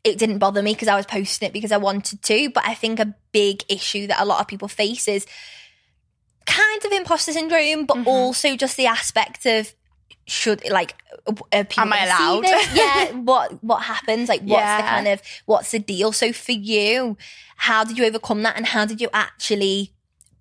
it 0.06 0.18
didn't 0.18 0.38
bother 0.38 0.62
me 0.62 0.74
because 0.74 0.88
I 0.88 0.96
was 0.96 1.06
posting 1.06 1.48
it 1.48 1.54
because 1.54 1.72
I 1.74 1.78
wanted 1.78 2.22
to. 2.22 2.50
But 2.50 2.66
I 2.66 2.76
think 2.76 3.00
a 3.00 3.14
big 3.34 3.64
issue 3.68 4.08
that 4.08 4.22
a 4.22 4.26
lot 4.26 4.40
of 4.40 4.48
people 4.48 4.68
face 4.70 5.08
is 5.10 5.26
kind 6.46 6.86
of 6.86 6.92
imposter 6.92 7.32
syndrome, 7.32 7.86
but 7.86 8.06
also 8.08 8.56
just 8.56 8.78
the 8.78 8.88
aspect 8.88 9.46
of 9.46 9.74
should 10.26 10.68
like 10.70 10.96
are 11.28 11.64
people 11.66 11.84
Am 11.84 11.94
I 11.94 12.06
allowed? 12.06 12.46
yeah 12.74 13.12
what 13.14 13.64
what 13.64 13.84
happens? 13.84 14.30
Like 14.30 14.42
what's 14.42 14.78
the 14.78 14.88
kind 14.88 15.08
of 15.08 15.22
what's 15.46 15.72
the 15.72 15.80
deal? 15.80 16.12
So 16.12 16.32
for 16.32 16.54
you 16.54 17.18
how 17.58 17.84
did 17.84 17.98
you 17.98 18.06
overcome 18.06 18.44
that 18.44 18.58
and 18.58 18.66
how 18.66 18.86
did 18.86 19.02
you 19.02 19.10
actually 19.14 19.94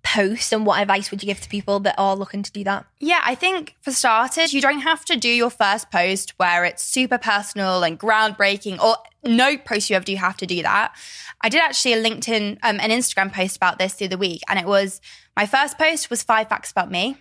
post 0.03 0.51
and 0.51 0.65
what 0.65 0.81
advice 0.81 1.09
would 1.09 1.23
you 1.23 1.27
give 1.27 1.39
to 1.39 1.49
people 1.49 1.79
that 1.79 1.95
are 1.97 2.15
looking 2.15 2.43
to 2.43 2.51
do 2.51 2.63
that? 2.65 2.85
Yeah, 2.99 3.21
I 3.23 3.35
think 3.35 3.75
for 3.81 3.91
starters, 3.91 4.53
you 4.53 4.61
don't 4.61 4.81
have 4.81 5.05
to 5.05 5.15
do 5.15 5.29
your 5.29 5.49
first 5.49 5.89
post 5.91 6.33
where 6.37 6.65
it's 6.65 6.83
super 6.83 7.17
personal 7.17 7.83
and 7.83 7.99
groundbreaking, 7.99 8.79
or 8.79 8.97
no 9.23 9.57
post 9.57 9.89
you 9.89 9.95
ever 9.95 10.05
do 10.05 10.15
have 10.15 10.37
to 10.37 10.45
do 10.45 10.61
that. 10.61 10.93
I 11.41 11.49
did 11.49 11.61
actually 11.61 11.93
a 11.93 12.03
LinkedIn, 12.03 12.59
um, 12.63 12.79
an 12.79 12.89
Instagram 12.89 13.31
post 13.33 13.55
about 13.55 13.79
this 13.79 13.93
through 13.93 14.09
the 14.09 14.15
other 14.15 14.19
week, 14.19 14.41
and 14.47 14.59
it 14.59 14.65
was 14.65 15.01
my 15.35 15.45
first 15.45 15.77
post 15.77 16.09
was 16.09 16.23
five 16.23 16.49
facts 16.49 16.71
about 16.71 16.91
me. 16.91 17.17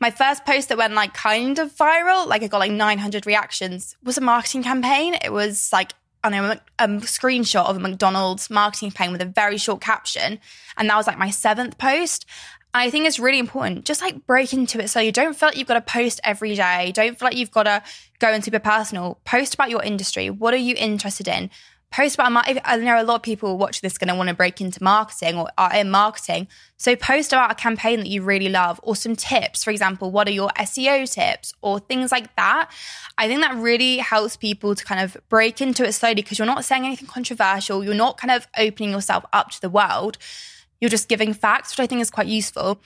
My 0.00 0.10
first 0.10 0.44
post 0.44 0.68
that 0.68 0.78
went 0.78 0.94
like 0.94 1.12
kind 1.14 1.58
of 1.58 1.72
viral, 1.72 2.26
like 2.26 2.42
I 2.42 2.46
got 2.46 2.58
like 2.58 2.72
900 2.72 3.26
reactions, 3.26 3.96
was 4.02 4.16
a 4.18 4.22
marketing 4.22 4.62
campaign. 4.62 5.14
It 5.22 5.32
was 5.32 5.72
like 5.72 5.92
I 6.24 6.30
know, 6.30 6.56
a 6.78 6.88
screenshot 6.88 7.66
of 7.66 7.76
a 7.76 7.80
McDonald's 7.80 8.48
marketing 8.48 8.90
campaign 8.90 9.12
with 9.12 9.22
a 9.22 9.26
very 9.26 9.58
short 9.58 9.80
caption. 9.80 10.38
And 10.76 10.88
that 10.88 10.96
was 10.96 11.06
like 11.06 11.18
my 11.18 11.30
seventh 11.30 11.78
post. 11.78 12.26
I 12.74 12.90
think 12.90 13.06
it's 13.06 13.18
really 13.18 13.38
important. 13.38 13.84
Just 13.84 14.00
like 14.00 14.26
break 14.26 14.52
into 14.52 14.80
it 14.80 14.88
so 14.88 15.00
you 15.00 15.12
don't 15.12 15.36
feel 15.36 15.48
like 15.48 15.58
you've 15.58 15.68
got 15.68 15.74
to 15.74 15.92
post 15.92 16.20
every 16.24 16.54
day. 16.54 16.92
Don't 16.92 17.18
feel 17.18 17.26
like 17.26 17.36
you've 17.36 17.50
got 17.50 17.64
to 17.64 17.82
go 18.18 18.32
in 18.32 18.40
super 18.40 18.60
personal. 18.60 19.18
Post 19.24 19.54
about 19.54 19.68
your 19.68 19.82
industry. 19.82 20.30
What 20.30 20.54
are 20.54 20.58
you 20.58 20.74
interested 20.78 21.28
in? 21.28 21.50
Post 21.92 22.14
about, 22.14 22.44
I 22.46 22.76
know 22.78 23.00
a 23.00 23.04
lot 23.04 23.16
of 23.16 23.22
people 23.22 23.58
watch 23.58 23.80
this 23.82 23.98
going 23.98 24.08
to 24.08 24.14
want 24.14 24.28
to 24.28 24.34
break 24.34 24.60
into 24.60 24.82
marketing 24.82 25.38
or 25.38 25.48
are 25.58 25.74
in 25.74 25.90
marketing. 25.90 26.48
So 26.78 26.96
post 26.96 27.32
about 27.32 27.52
a 27.52 27.54
campaign 27.54 28.00
that 28.00 28.08
you 28.08 28.22
really 28.22 28.48
love 28.48 28.80
or 28.82 28.96
some 28.96 29.14
tips. 29.14 29.62
For 29.62 29.70
example, 29.70 30.10
what 30.10 30.26
are 30.26 30.32
your 30.32 30.48
SEO 30.58 31.12
tips 31.12 31.52
or 31.60 31.78
things 31.78 32.10
like 32.10 32.34
that? 32.36 32.70
I 33.18 33.28
think 33.28 33.42
that 33.42 33.54
really 33.56 33.98
helps 33.98 34.36
people 34.36 34.74
to 34.74 34.84
kind 34.84 35.00
of 35.00 35.16
break 35.28 35.60
into 35.60 35.86
it 35.86 35.92
slowly 35.92 36.16
because 36.16 36.38
you're 36.38 36.46
not 36.46 36.64
saying 36.64 36.86
anything 36.86 37.08
controversial. 37.08 37.84
You're 37.84 37.94
not 37.94 38.16
kind 38.16 38.30
of 38.30 38.48
opening 38.56 38.90
yourself 38.90 39.24
up 39.32 39.50
to 39.50 39.60
the 39.60 39.70
world 39.70 40.18
you're 40.82 40.88
just 40.88 41.08
giving 41.08 41.32
facts, 41.32 41.70
which 41.70 41.78
I 41.78 41.86
think 41.86 42.00
is 42.00 42.10
quite 42.10 42.26
useful. 42.26 42.80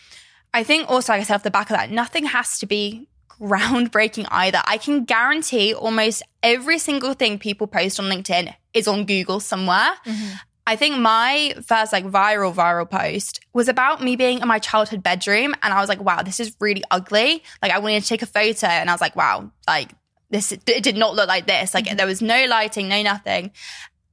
I 0.52 0.62
think 0.62 0.90
also, 0.90 1.14
like 1.14 1.22
I 1.22 1.24
said 1.24 1.36
off 1.36 1.42
the 1.42 1.50
back 1.50 1.70
of 1.70 1.76
that, 1.78 1.90
nothing 1.90 2.26
has 2.26 2.58
to 2.58 2.66
be 2.66 3.08
groundbreaking 3.40 4.26
either. 4.30 4.62
I 4.64 4.78
can 4.78 5.04
guarantee 5.04 5.74
almost 5.74 6.22
every 6.42 6.78
single 6.78 7.14
thing 7.14 7.38
people 7.38 7.66
post 7.66 8.00
on 8.00 8.06
LinkedIn 8.06 8.54
is 8.74 8.88
on 8.88 9.04
Google 9.04 9.40
somewhere. 9.40 9.92
Mm-hmm. 10.04 10.34
I 10.68 10.74
think 10.74 10.98
my 10.98 11.54
first 11.64 11.92
like 11.92 12.04
viral 12.04 12.52
viral 12.52 12.90
post 12.90 13.40
was 13.52 13.68
about 13.68 14.02
me 14.02 14.16
being 14.16 14.40
in 14.40 14.48
my 14.48 14.58
childhood 14.58 15.02
bedroom 15.02 15.54
and 15.62 15.72
I 15.72 15.80
was 15.80 15.88
like, 15.88 16.00
wow, 16.00 16.22
this 16.22 16.40
is 16.40 16.56
really 16.58 16.82
ugly. 16.90 17.44
Like 17.62 17.70
I 17.70 17.78
wanted 17.78 18.02
to 18.02 18.08
take 18.08 18.22
a 18.22 18.26
photo 18.26 18.66
and 18.66 18.90
I 18.90 18.92
was 18.92 19.00
like, 19.00 19.14
wow, 19.14 19.52
like 19.68 19.92
this 20.30 20.50
it 20.50 20.64
did 20.82 20.96
not 20.96 21.14
look 21.14 21.28
like 21.28 21.46
this. 21.46 21.72
Like 21.72 21.84
mm-hmm. 21.84 21.96
there 21.96 22.06
was 22.06 22.20
no 22.20 22.46
lighting, 22.46 22.88
no 22.88 23.00
nothing. 23.02 23.52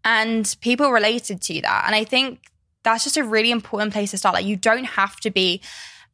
And 0.06 0.56
people 0.62 0.92
related 0.92 1.42
to 1.42 1.62
that. 1.62 1.86
And 1.88 1.96
I 1.96 2.04
think 2.04 2.40
that's 2.84 3.04
just 3.04 3.18
a 3.18 3.24
really 3.24 3.50
important 3.50 3.94
place 3.94 4.12
to 4.12 4.18
start. 4.18 4.36
Like 4.36 4.46
you 4.46 4.58
don't 4.58 4.86
have 4.86 5.20
to 5.22 5.32
be 5.32 5.62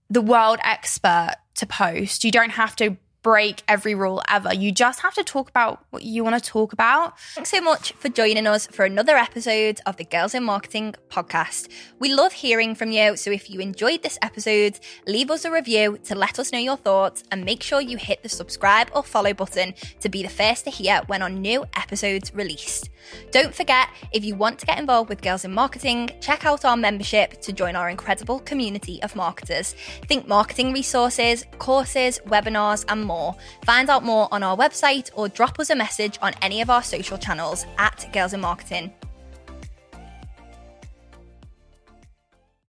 the 0.09 0.21
world 0.21 0.59
expert 0.63 1.35
to 1.59 1.65
post. 1.65 2.23
You 2.23 2.31
don't 2.31 2.51
have 2.51 2.75
to 2.77 2.97
break 3.21 3.63
every 3.67 3.95
rule 3.95 4.21
ever. 4.29 4.53
You 4.53 4.71
just 4.71 5.01
have 5.01 5.13
to 5.15 5.23
talk 5.23 5.49
about 5.49 5.85
what 5.89 6.03
you 6.03 6.23
want 6.23 6.41
to 6.41 6.49
talk 6.49 6.73
about. 6.73 7.19
Thanks 7.35 7.51
so 7.51 7.61
much 7.61 7.91
for 7.93 8.09
joining 8.09 8.47
us 8.47 8.67
for 8.67 8.85
another 8.85 9.17
episode 9.17 9.79
of 9.85 9.97
the 9.97 10.05
Girls 10.05 10.33
in 10.33 10.43
Marketing 10.43 10.95
podcast. 11.09 11.69
We 11.99 12.13
love 12.13 12.31
hearing 12.31 12.75
from 12.75 12.91
you, 12.91 13.17
so 13.17 13.31
if 13.31 13.49
you 13.49 13.59
enjoyed 13.59 14.03
this 14.03 14.17
episode, 14.21 14.79
leave 15.05 15.29
us 15.29 15.43
a 15.43 15.51
review 15.51 15.97
to 16.05 16.15
let 16.15 16.39
us 16.39 16.51
know 16.51 16.59
your 16.59 16.77
thoughts 16.77 17.23
and 17.31 17.43
make 17.43 17.61
sure 17.61 17.81
you 17.81 17.97
hit 17.97 18.23
the 18.23 18.29
subscribe 18.29 18.89
or 18.93 19.03
follow 19.03 19.33
button 19.33 19.73
to 19.99 20.09
be 20.09 20.23
the 20.23 20.29
first 20.29 20.63
to 20.65 20.71
hear 20.71 21.01
when 21.07 21.21
our 21.21 21.29
new 21.29 21.65
episodes 21.75 22.33
released. 22.33 22.89
Don't 23.31 23.53
forget, 23.53 23.89
if 24.11 24.23
you 24.23 24.35
want 24.35 24.59
to 24.59 24.65
get 24.65 24.79
involved 24.79 25.09
with 25.09 25.21
Girls 25.21 25.43
in 25.43 25.53
Marketing, 25.53 26.09
check 26.21 26.45
out 26.45 26.63
our 26.63 26.77
membership 26.77 27.41
to 27.41 27.51
join 27.51 27.75
our 27.75 27.89
incredible 27.89 28.39
community 28.39 29.01
of 29.03 29.15
marketers. 29.15 29.75
Think 30.07 30.27
marketing 30.27 30.73
resources, 30.73 31.45
courses, 31.57 32.19
webinars, 32.27 32.85
and 32.87 33.08
more. 33.09 33.35
Find 33.65 33.89
out 33.89 34.03
more 34.03 34.29
on 34.31 34.43
our 34.43 34.55
website 34.55 35.09
or 35.15 35.27
drop 35.27 35.59
us 35.59 35.69
a 35.69 35.75
message 35.75 36.17
on 36.21 36.33
any 36.41 36.61
of 36.61 36.69
our 36.69 36.83
social 36.83 37.17
channels 37.17 37.65
at 37.77 38.07
Girls 38.13 38.33
in 38.33 38.41
Marketing. 38.41 38.93